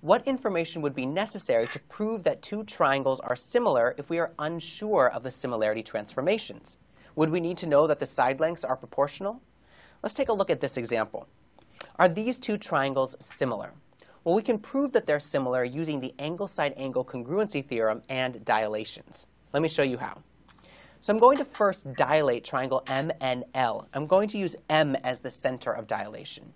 [0.01, 4.33] What information would be necessary to prove that two triangles are similar if we are
[4.39, 6.79] unsure of the similarity transformations?
[7.17, 9.43] Would we need to know that the side lengths are proportional?
[10.07, 11.27] Let's take a look at this example.
[11.97, 13.73] Are these two triangles similar?
[14.23, 19.27] Well, we can prove that they're similar using the angle-side-angle congruency theorem and dilations.
[19.53, 20.23] Let me show you how.
[21.01, 23.89] So I'm going to first dilate triangle MNL.
[23.93, 26.53] I'm going to use M as the center of dilation.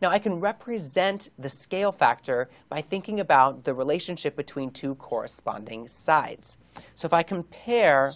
[0.00, 5.88] Now I can represent the scale factor by thinking about the relationship between two corresponding
[5.88, 6.58] sides.
[6.94, 8.12] So if I compare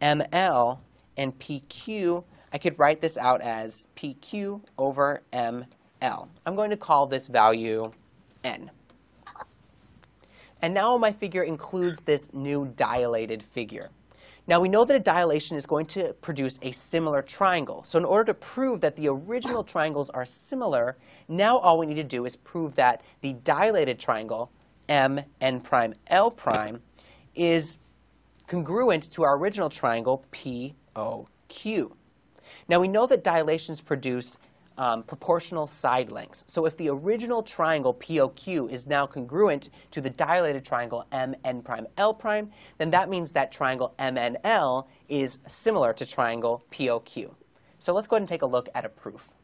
[0.00, 0.78] ML
[1.16, 2.22] and PQ,
[2.52, 6.28] I could write this out as PQ over ML.
[6.46, 7.92] I'm going to call this value
[8.44, 8.70] N.
[10.60, 13.90] And now my figure includes this new dilated figure.
[14.48, 17.84] Now we know that a dilation is going to produce a similar triangle.
[17.84, 20.96] So in order to prove that the original triangles are similar,
[21.28, 24.50] now all we need to do is prove that the dilated triangle,
[24.88, 26.80] M, N prime, L prime,
[27.34, 27.76] is
[28.46, 31.92] congruent to our original triangle, POQ.
[32.68, 34.38] Now we know that dilations produce
[34.76, 36.44] um, proportional side lengths.
[36.48, 41.86] So if the original triangle POQ is now congruent to the dilated triangle MN prime
[41.96, 47.34] L prime, then that means that triangle MNL is similar to triangle POQ.
[47.78, 49.34] So let's go ahead and take a look at a proof.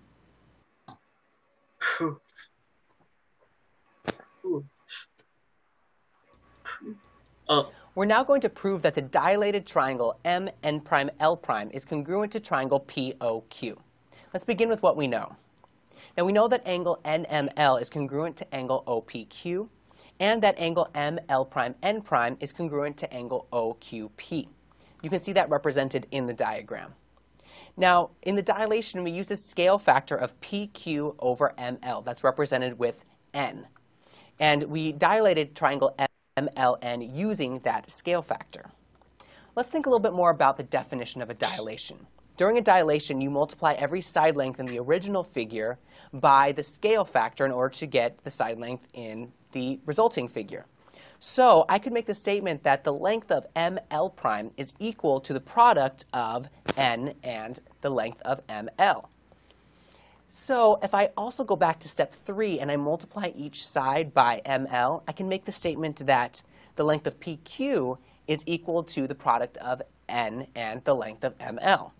[7.46, 11.84] Oh, We're now going to prove that the dilated triangle MN prime L prime is
[11.84, 13.76] congruent to triangle POQ.
[14.32, 15.36] Let's begin with what we know.
[16.16, 19.68] Now we know that angle NML is congruent to angle OPQ
[20.18, 24.48] and that angle ML prime N prime is congruent to angle OQP.
[25.02, 26.94] You can see that represented in the diagram.
[27.76, 32.04] Now, in the dilation, we use a scale factor of PQ over ML.
[32.04, 33.68] That's represented with N.
[34.40, 35.94] And we dilated triangle
[36.36, 38.70] MLN using that scale factor.
[39.54, 42.08] Let's think a little bit more about the definition of a dilation.
[42.36, 45.78] During a dilation, you multiply every side length in the original figure
[46.12, 50.66] by the scale factor in order to get the side length in the resulting figure.
[51.20, 55.32] So I could make the statement that the length of ML prime is equal to
[55.32, 59.04] the product of N and the length of ML.
[60.36, 64.42] So if I also go back to step three and I multiply each side by
[64.44, 66.42] ML, I can make the statement that
[66.74, 71.38] the length of PQ is equal to the product of N and the length of
[71.38, 71.92] ML.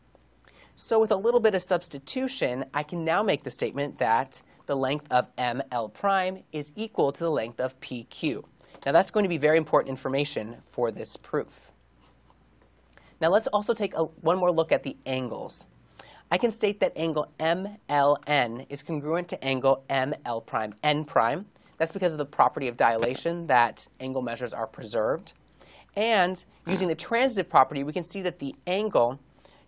[0.74, 4.74] So with a little bit of substitution, I can now make the statement that the
[4.74, 8.42] length of ML prime is equal to the length of PQ.
[8.84, 11.70] Now that's going to be very important information for this proof.
[13.20, 15.66] Now let's also take a, one more look at the angles.
[16.30, 21.46] I can state that angle MLN is congruent to angle ML prime N prime.
[21.78, 25.34] That's because of the property of dilation that angle measures are preserved.
[25.96, 29.20] And using the transitive property, we can see that the angle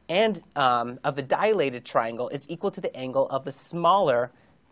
[0.09, 4.31] and um, of the dilated triangle is equal to the angle of the smaller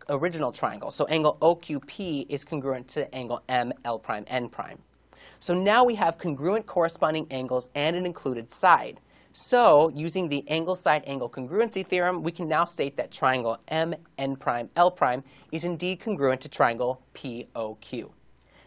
[0.09, 0.91] original triangle.
[0.91, 4.79] So angle OQP is congruent to angle ML prime N prime.
[5.39, 8.99] So now we have congruent corresponding angles and an included side.
[9.37, 14.37] So using the angle side angle congruency theorem, we can now state that triangle MN
[14.37, 18.11] prime L prime is indeed congruent to triangle POQ.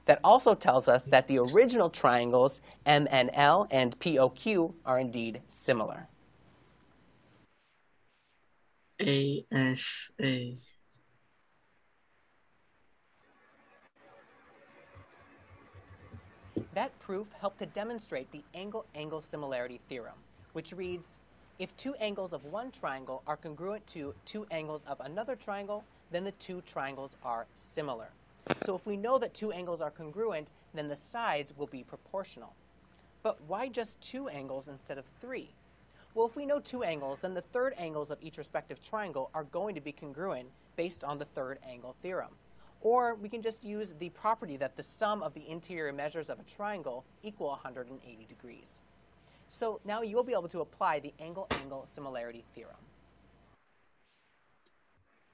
[0.04, 6.06] That also tells us that the original triangles MNL and POQ are indeed similar.
[9.00, 10.52] ASA.
[16.74, 20.14] That proof helped to demonstrate the angle-angle similarity theorem,
[20.52, 21.18] which reads,
[21.58, 26.24] if two angles of one triangle are congruent to two angles of another triangle, then
[26.24, 28.08] the two triangles are similar.
[28.60, 32.54] So if we know that two angles are congruent, then the sides will be proportional.
[33.22, 35.50] But why just two angles instead of three?
[36.14, 39.44] Well, if we know two angles, then the third angles of each respective triangle are
[39.44, 42.30] going to be congruent based on the third angle theorem.
[42.80, 46.38] Or we can just use the property that the sum of the interior measures of
[46.38, 48.82] a triangle equal 180 degrees.
[49.48, 52.76] So now you'll be able to apply the angle-angle similarity theorem.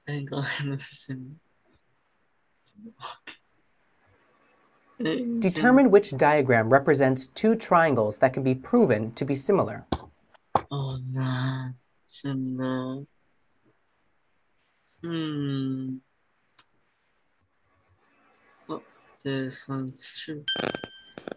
[0.07, 0.45] Angle
[0.79, 1.39] sim.
[5.39, 9.85] Determine which diagram represents two triangles that can be proven to be similar.
[10.71, 11.69] Oh, nah.
[12.05, 13.03] Similar.
[15.03, 15.97] Hmm.
[18.69, 18.81] Oh,
[19.23, 20.45] this one's true.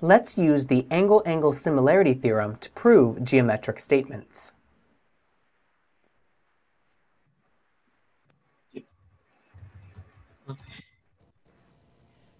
[0.00, 4.52] Let's use the angle-angle similarity theorem to prove geometric statements.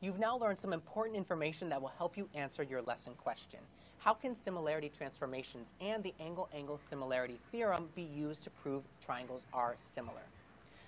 [0.00, 3.58] You've now learned some important information that will help you answer your lesson question.
[3.98, 9.74] How can similarity transformations and the angle-angle similarity theorem be used to prove triangles are
[9.76, 10.22] similar?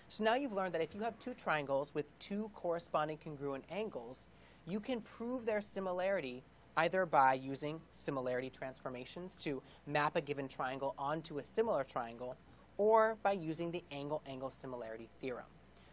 [0.06, 4.28] So now you've learned that if you have two triangles with two corresponding congruent angles,
[4.68, 6.44] you can prove their similarity
[6.80, 12.34] either by using similarity transformations to map a given triangle onto a similar triangle,
[12.78, 15.44] or by using the angle-angle similarity theorem.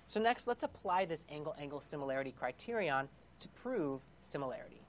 [0.05, 3.09] So next, let's apply this angle-angle similarity criterion
[3.41, 4.81] to prove similarity.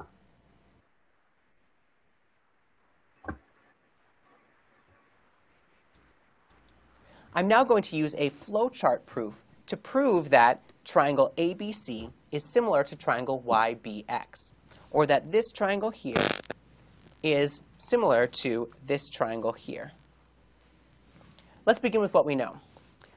[7.35, 12.85] I'm now going to use a flowchart proof to prove that triangle ABC is similar
[12.85, 14.53] to triangle YBX,
[14.91, 16.23] or that this triangle here
[17.23, 19.93] is similar to this triangle here.
[21.67, 22.61] Let's begin with what we know.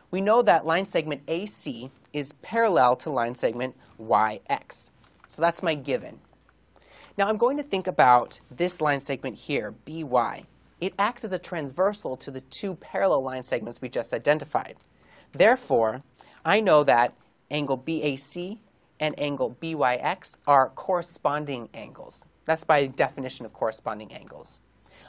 [0.10, 4.92] We know that line segment AC is parallel to line segment YX.
[5.28, 6.20] So that's my given.
[7.18, 10.44] Now I'm going to think about this line segment here, BY.
[10.82, 14.76] It acts as a transversal to the two parallel line segments we just identified.
[15.32, 16.04] Therefore,
[16.44, 17.14] I know that
[17.50, 18.58] angle BAC
[19.02, 22.24] and angle BYX are corresponding angles.
[22.46, 24.62] That's by definition of corresponding angles.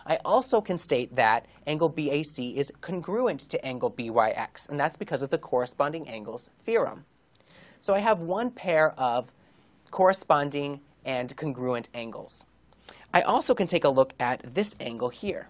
[0.05, 5.23] I also can state that angle BAC is congruent to angle BYX, and that's because
[5.23, 7.05] of the corresponding angles theorem.
[7.79, 9.33] So I have one pair of
[9.91, 12.45] corresponding and congruent angles.
[13.15, 15.49] I also can take a look at this angle here.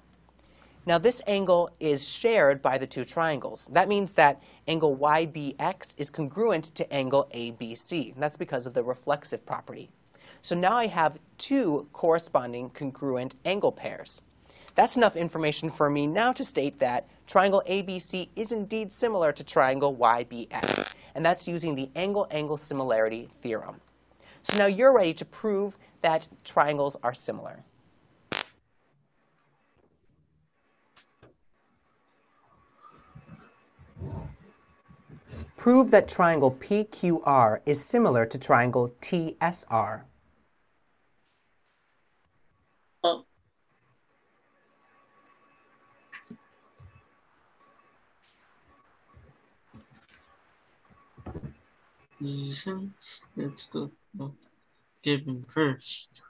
[0.84, 3.68] Now this angle is shared by the two triangles.
[3.72, 8.14] That means that angle YBX is congruent to angle ABC.
[8.16, 9.90] That's because of the reflexive property.
[10.40, 14.22] So now I have two corresponding congruent angle pairs.
[14.74, 19.44] That's enough information for me now to state that triangle ABC is indeed similar to
[19.44, 21.00] triangle YBX.
[21.14, 23.80] And that's using the angle-angle similarity theorem.
[24.42, 27.62] So now you're ready to prove that triangles are similar.
[35.62, 40.02] Prove that triangle PQR is similar to triangle TSR.
[52.20, 53.22] Reasons.
[53.36, 54.32] Let's go for
[55.04, 56.22] given first.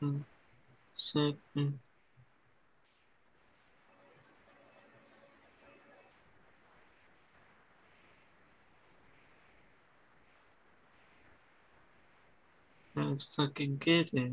[0.00, 0.22] Hmm.
[0.96, 1.78] Second.
[12.98, 14.32] Let's fucking get it.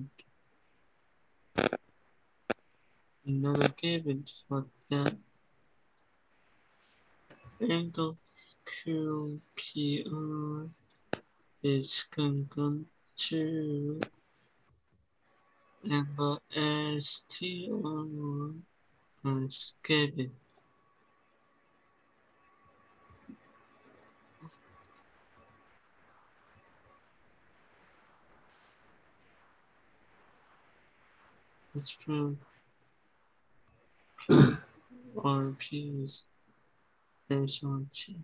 [3.26, 5.18] Another given for that.
[7.62, 8.18] Angle
[8.86, 10.70] QPR
[11.62, 12.88] is congruent
[13.18, 14.00] to
[15.92, 16.42] angle
[17.02, 18.54] STR
[19.26, 20.43] as given.
[31.76, 32.38] It's true.
[35.18, 36.24] RP is
[37.28, 38.16] based on T.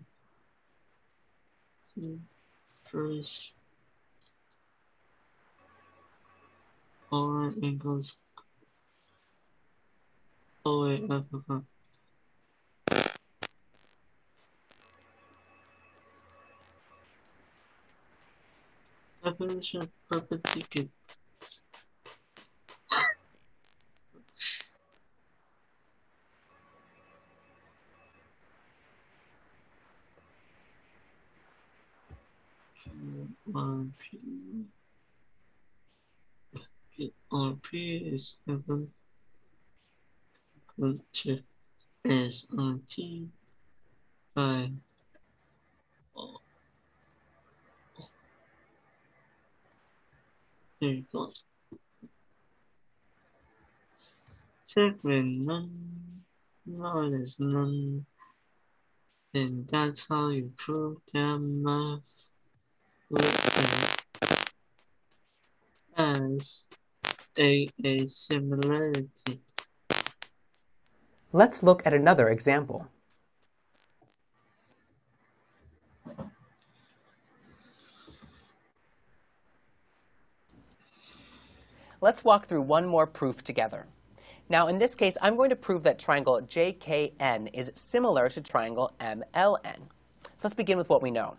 [2.82, 3.54] First,
[7.10, 8.14] R equals.
[10.64, 11.64] Oh wait, I forgot.
[19.24, 20.88] Definition of perpendicular.
[34.00, 34.66] On
[36.52, 36.60] P
[36.96, 38.88] P on P is given
[41.12, 41.38] to
[42.04, 43.28] S on T
[44.34, 44.70] by
[50.80, 51.30] there you go.
[54.68, 56.22] Check when none,
[56.64, 58.06] none is none,
[59.34, 62.29] and that's how you prove them math
[65.96, 66.66] as
[67.38, 69.40] a, a similarity.
[71.32, 72.88] Let's look at another example.
[82.02, 83.86] Let's walk through one more proof together.
[84.48, 88.92] Now, in this case, I'm going to prove that triangle JKN is similar to triangle
[88.98, 89.80] MLN.
[90.22, 91.36] So let's begin with what we know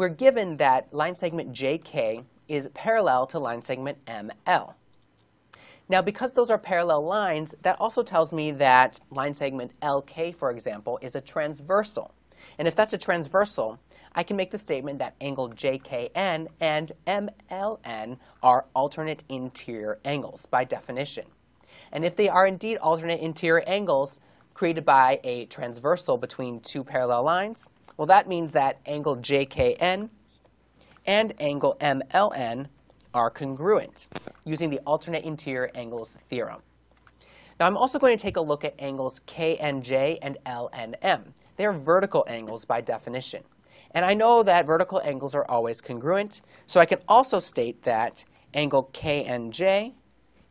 [0.00, 4.74] we're given that line segment JK is parallel to line segment ML.
[5.90, 10.50] Now, because those are parallel lines, that also tells me that line segment LK, for
[10.50, 12.14] example, is a transversal.
[12.58, 13.78] And if that's a transversal,
[14.14, 20.64] I can make the statement that angle JKN and MLN are alternate interior angles by
[20.64, 21.26] definition.
[21.92, 24.18] And if they are indeed alternate interior angles
[24.54, 30.10] created by a transversal between two parallel lines, well, that means that angle JKN
[31.06, 32.68] and angle MLN
[33.12, 34.08] are congruent
[34.44, 36.62] using the alternate interior angles theorem.
[37.58, 41.32] Now, I'm also going to take a look at angles KNJ and LNM.
[41.56, 43.42] They're vertical angles by definition.
[43.90, 48.24] And I know that vertical angles are always congruent, so I can also state that
[48.54, 49.92] angle KNJ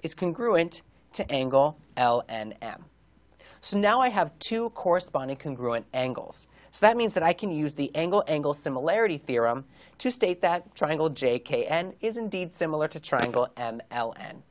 [0.03, 0.83] is congruent
[1.13, 2.83] to angle LNM.
[3.61, 6.47] So now I have two corresponding congruent angles.
[6.71, 9.65] So that means that I can use the angle-angle similarity theorem
[9.97, 14.43] to state that triangle JKN is indeed similar to triangle MLN.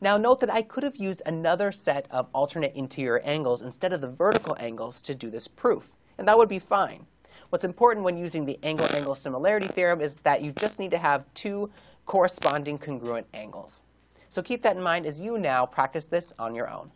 [0.00, 4.00] Now note that I could have used another set of alternate interior angles instead of
[4.00, 7.06] the vertical angles to do this proof, and that would be fine.
[7.50, 11.32] What's important when using the angle-angle similarity theorem is that you just need to have
[11.34, 11.70] two
[12.06, 13.84] corresponding congruent angles.
[14.30, 16.90] So keep that in mind as you now practice this on your own.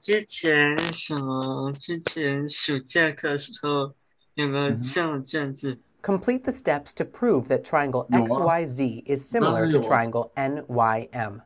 [0.00, 1.72] 之前什么？
[1.72, 3.94] 之前暑假课的时候
[4.34, 8.56] 有个像这样子， Complete the steps to prove that triangle 有啊。
[8.58, 9.88] XYZ is similar 当然 to 有啊。
[9.88, 11.40] triangle NYM.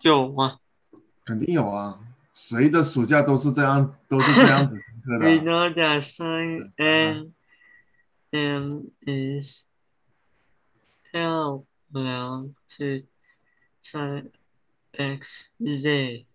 [0.00, 0.58] 有啊。
[1.24, 2.00] 肯定有啊，
[2.32, 5.42] 谁的暑假都是这样，都是这样子上课的 We 啊。
[5.42, 7.32] know that sin n
[8.30, 9.66] m is
[11.12, 13.02] parallel to
[13.82, 14.30] sin
[14.92, 16.26] x z.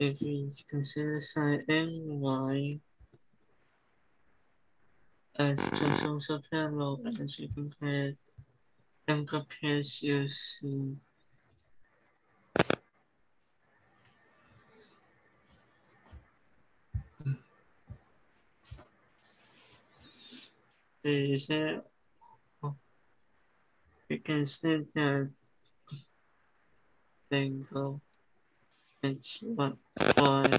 [0.00, 2.80] If we consider sin n y.
[5.36, 8.16] As just also parallel as we compare
[9.08, 10.96] and compares you see
[21.04, 21.84] is that
[24.08, 25.30] we can see that
[27.30, 28.00] angle
[29.02, 29.76] what
[30.18, 30.58] y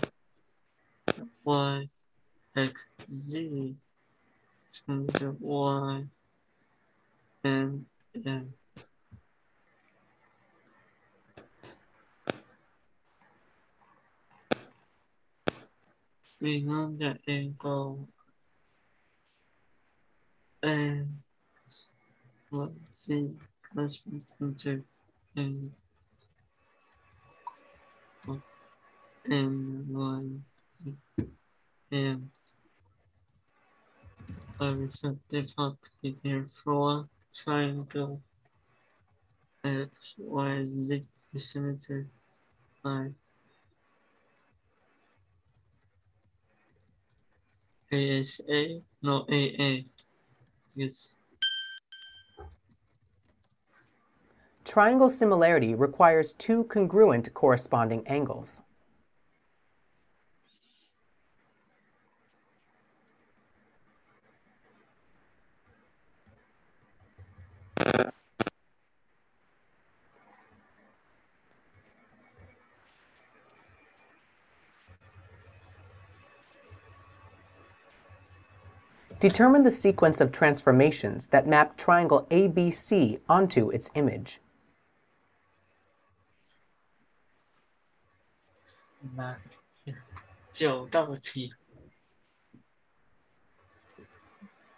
[1.43, 1.89] y
[2.55, 3.75] x z
[4.69, 6.03] so the y
[7.43, 7.85] and
[8.25, 8.53] and
[16.41, 18.07] we know the angle
[20.63, 21.07] and
[22.49, 23.29] what z
[23.71, 24.25] corresponds
[24.57, 24.83] to
[25.35, 25.71] and
[29.25, 30.43] and one
[31.91, 32.29] and
[34.59, 38.21] a receptive property therefore triangle
[39.63, 41.03] x y z
[41.33, 41.57] is
[42.83, 43.07] by
[47.91, 49.83] ASA no AA
[50.75, 51.15] yes
[54.63, 58.61] Triangle similarity requires two congruent corresponding angles.
[79.21, 84.39] Determine the sequence of transformations that map triangle ABC onto its image.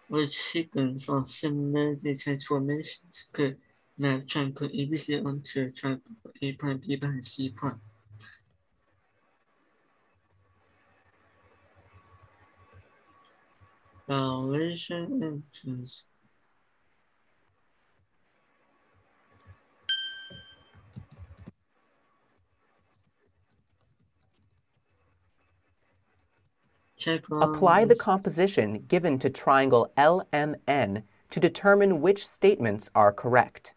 [0.10, 3.58] Which sequence of similar transformations could
[3.98, 6.04] map triangle ABC onto triangle
[6.42, 7.80] A prime, B prime, C prime?
[14.14, 16.06] Elevation entrance.
[26.98, 33.74] Check on Apply the composition given to triangle LMN to determine which statements are correct.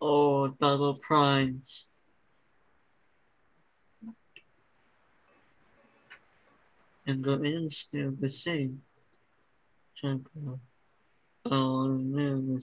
[0.00, 1.88] or double primes.
[7.06, 8.82] And the end still the same.
[10.04, 10.20] Out.
[11.44, 12.58] Oh, man,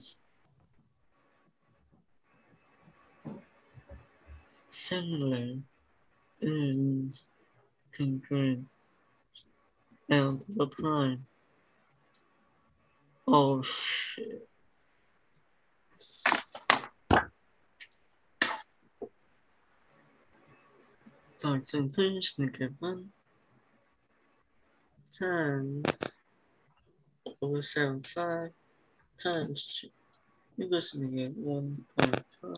[4.70, 5.56] similar
[6.40, 7.22] is
[7.96, 8.66] congruent
[10.08, 11.26] and the prime.
[13.26, 14.48] Oh shit.
[21.40, 23.23] times over seven five
[25.18, 25.84] times
[29.18, 29.88] two
[30.58, 32.56] equals to negative one point five.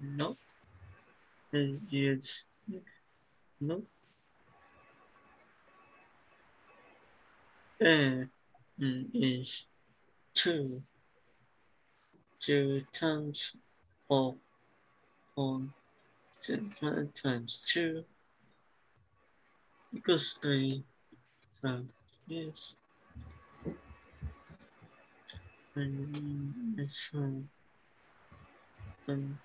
[0.00, 0.38] Nope.
[1.52, 2.44] And yes.
[3.60, 3.86] Nope.
[7.80, 8.28] And
[9.14, 9.66] is
[10.34, 10.82] two.
[12.40, 13.56] Two times
[14.08, 14.36] four
[15.36, 15.72] on
[16.36, 18.04] seven times two
[19.94, 20.84] equals three.
[21.62, 21.82] So
[22.26, 22.76] yes.
[25.76, 26.78] And
[27.14, 27.48] um,
[29.08, 29.38] and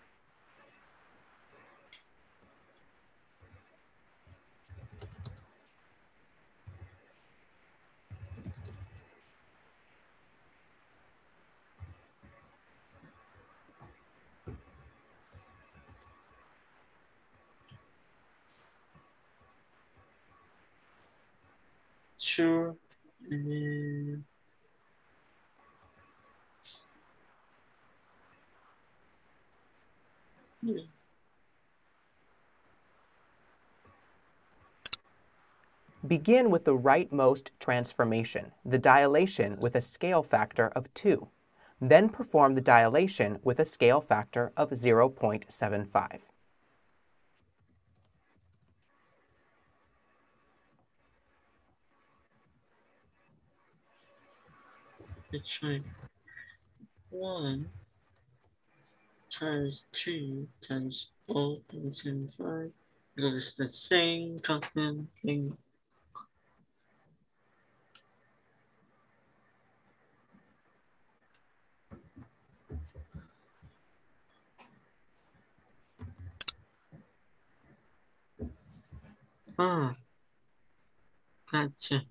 [36.08, 41.28] Begin with the rightmost transformation, the dilation with a scale factor of 2.
[41.82, 46.30] Then perform the dilation with a scale factor of 0.75.
[55.36, 55.82] Let's try
[57.10, 57.70] one
[59.30, 62.72] times two times 0.75
[63.18, 65.58] because it's the same constant thing.
[79.60, 79.98] Ah,
[81.52, 82.06] gotcha.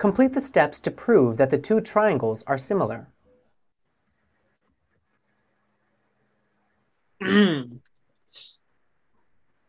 [0.00, 3.06] Complete the steps to prove that the two triangles are similar.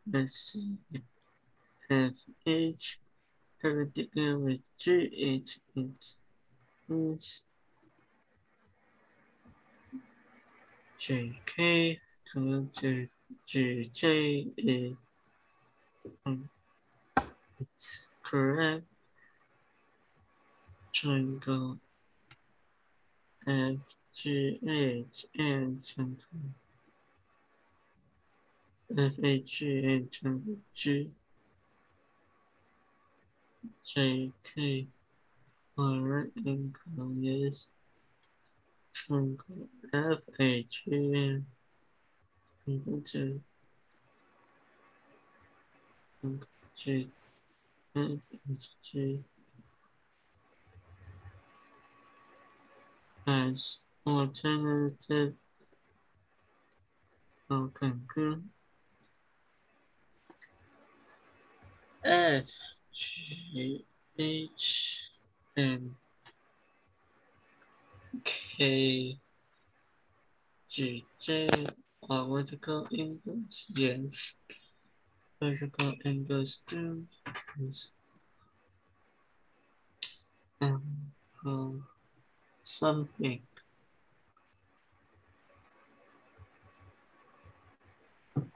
[0.09, 0.77] Let's see.
[1.89, 2.13] F
[2.47, 2.97] H
[3.59, 5.89] perpendicular with G H it
[6.87, 7.41] is
[10.97, 12.65] J K so
[13.45, 14.95] J
[16.25, 16.49] um,
[17.59, 18.90] it's correct.
[20.93, 21.77] Triangle
[23.47, 23.75] F
[24.13, 26.25] G H and triangle
[28.97, 31.09] F H G and triangle G
[33.85, 34.87] J K
[35.77, 37.69] are right angle yes
[38.93, 41.45] triangle F H and
[42.65, 43.39] triangle J
[46.19, 47.07] triangle J
[47.95, 48.19] F
[48.51, 49.23] H G
[53.27, 55.33] as alternative.
[57.51, 58.43] Okay good.
[62.03, 62.49] F
[62.93, 63.85] G
[64.17, 64.99] H
[65.55, 65.95] and
[68.23, 69.17] K
[70.69, 71.49] G J.
[72.09, 74.33] Are vertical angles yes.
[75.39, 77.05] Vertical angles too
[77.59, 77.91] yes.
[80.61, 80.81] um,
[81.45, 81.83] um
[82.63, 83.41] something.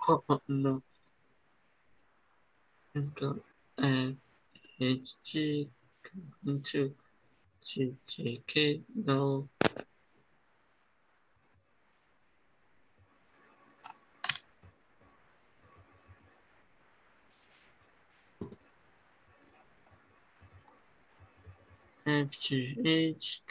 [0.08, 0.82] Oh, no.
[3.16, 3.40] Go
[3.78, 4.18] and
[4.80, 5.68] HG
[6.46, 6.94] into
[7.78, 8.82] eh, GJK.
[9.06, 9.50] No.
[22.26, 23.42] FGH.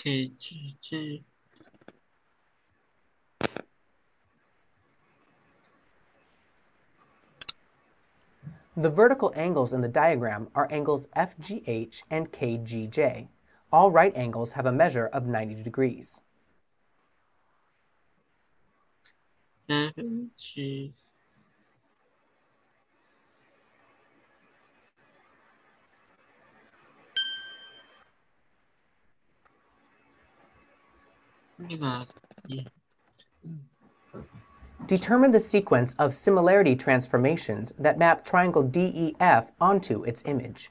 [8.76, 13.28] The vertical angles in the diagram are angles FGH and KGJ.
[13.72, 16.20] All right angles have a measure of 90 degrees.
[19.70, 20.92] FG.
[34.86, 40.70] Determine the sequence of similarity transformations that map triangle DEF onto its image.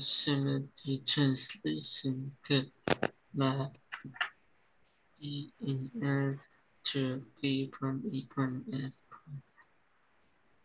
[0.00, 2.70] Similarity translation could
[3.34, 3.78] map
[5.22, 6.40] EEF
[6.84, 8.92] to D prime E prime F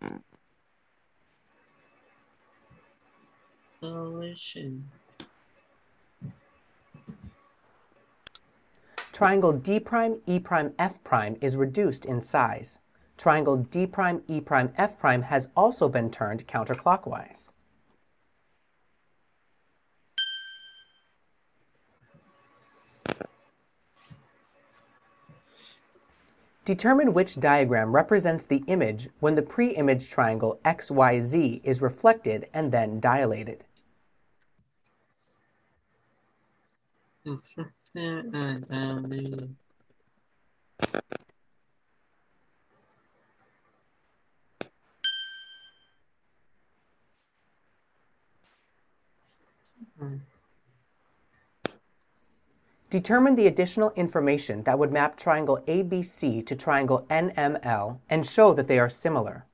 [0.02, 0.24] prime.
[3.82, 4.88] Solution.
[9.12, 12.80] Triangle D prime E prime F prime is reduced in size.
[13.18, 17.54] Triangle D prime E prime F prime has also been turned counterclockwise.
[26.66, 33.00] Determine which diagram represents the image when the pre-image triangle XYZ is reflected and then
[33.00, 33.64] dilated.
[52.90, 58.68] Determine the additional information that would map triangle ABC to triangle NML and show that
[58.68, 59.46] they are similar.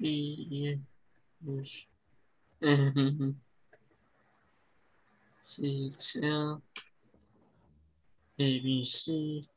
[0.00, 0.78] B
[1.46, 1.86] is
[2.62, 3.34] mm,
[5.40, 5.92] C
[6.22, 6.62] L
[8.38, 9.48] A B C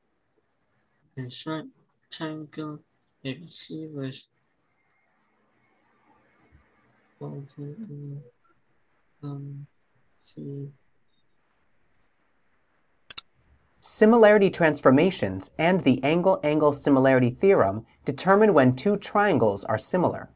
[1.15, 1.63] and tri-
[2.11, 2.79] triangle
[3.23, 4.27] ABC was
[9.23, 9.67] um
[10.21, 10.67] C
[13.79, 20.29] Similarity transformations and the angle-angle similarity theorem determine when two triangles are similar.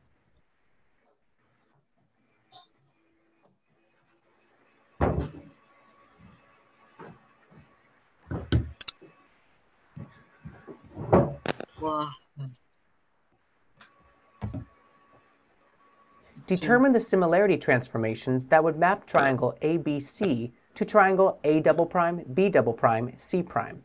[16.47, 22.47] Determine the similarity transformations that would map triangle ABC to triangle A double prime, B
[22.47, 23.83] double prime, C prime.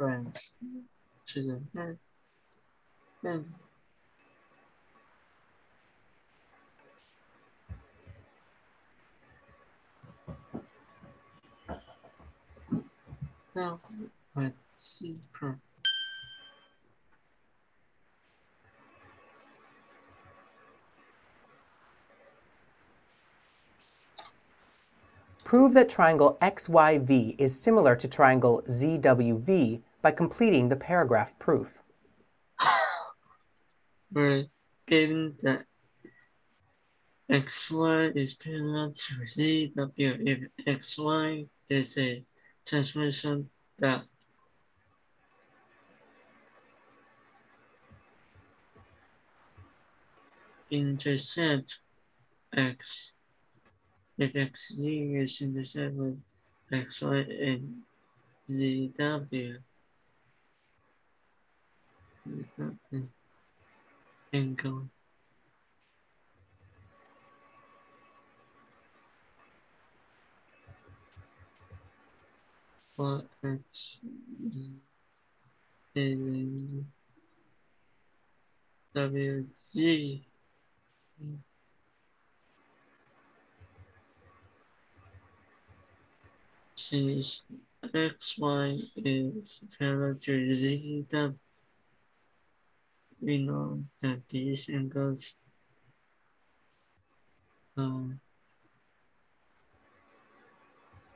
[0.00, 0.56] friends.
[1.26, 1.46] She's
[13.54, 14.04] Now, hmm.
[14.34, 14.42] hmm.
[14.42, 15.18] let's see.
[25.44, 31.82] Prove that triangle XYV is similar to triangle ZWV by completing the paragraph proof.
[34.86, 35.66] Given that
[37.30, 42.24] xy is parallel to zw if xy is a
[42.66, 43.48] transformation
[43.78, 44.02] that
[50.72, 51.78] intersect
[52.56, 53.12] x
[54.18, 56.18] if xz is intersect with
[56.72, 57.82] xy and
[58.50, 59.58] zw
[64.32, 64.88] angle
[72.96, 73.98] for x
[75.94, 76.86] in
[78.94, 80.22] wg
[86.76, 87.42] since
[87.94, 91.49] xy is parallel to zw
[93.20, 95.34] we know that these angles
[97.76, 98.16] are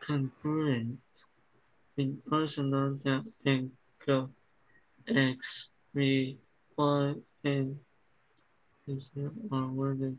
[0.01, 1.01] congruent.
[1.97, 4.31] We also know that angle
[5.09, 6.37] x, y,
[7.45, 7.79] and
[8.89, 9.11] z
[9.51, 10.19] are worded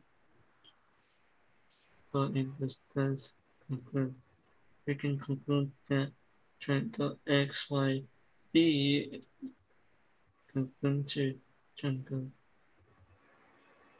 [2.11, 3.33] for angles thus
[3.67, 4.15] congruent.
[4.87, 6.11] We can conclude that
[6.59, 8.03] triangle x, y,
[8.53, 9.21] v
[10.53, 11.35] congruent to
[11.77, 12.31] triangle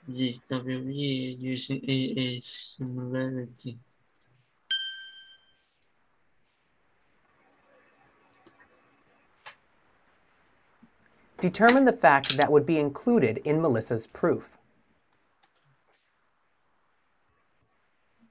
[0.09, 3.78] ZWE using AA similarity.
[11.39, 14.57] Determine the fact that would be included in Melissa's proof.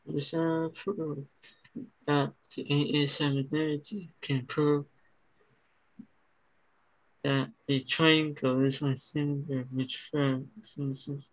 [0.07, 1.27] Lisa proved
[2.07, 4.87] that the AA similarity can prove
[7.25, 11.25] that the triangles are similar which form symmetry.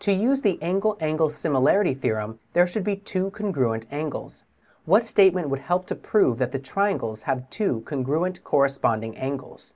[0.00, 4.44] To use the angle-angle similarity theorem, there should be two congruent angles.
[4.86, 9.74] What statement would help to prove that the triangles have two congruent corresponding angles?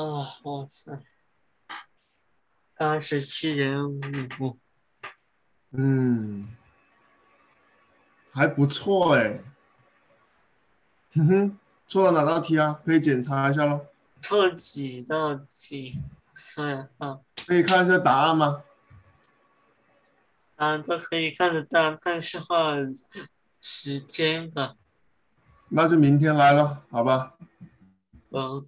[0.00, 0.98] Ah, 哇塞，
[2.74, 4.58] 八十七点五，
[5.72, 6.48] 嗯，
[8.32, 9.42] 还不错哎。
[11.12, 12.80] 哼哼，错了哪道题啊？
[12.82, 13.84] 可以检查一下喽。
[14.22, 16.00] 错了几道题？
[16.32, 18.64] 算啊，可以看一下答案吗？
[20.56, 22.74] 答案都可以看得到，但是花
[23.60, 24.76] 时间吧。
[25.68, 27.34] 那就明天来了，好吧？
[28.30, 28.66] 嗯，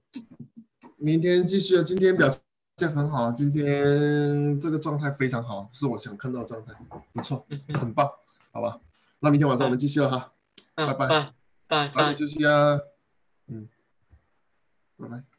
[1.03, 1.83] 明天继续。
[1.83, 2.29] 今天表
[2.77, 6.73] 现很好，今天这个状态非常好，是我想看到的状态，
[7.13, 7.45] 不错，
[7.75, 8.09] 很棒，
[8.53, 8.79] 好吧？
[9.19, 10.33] 那明天晚上我们继续了哈，
[10.77, 11.33] 嗯，拜拜拜
[11.67, 12.15] 拜拜早点。
[12.15, 12.79] 休息啊，
[13.49, 13.69] 嗯，
[14.97, 15.25] 拜拜。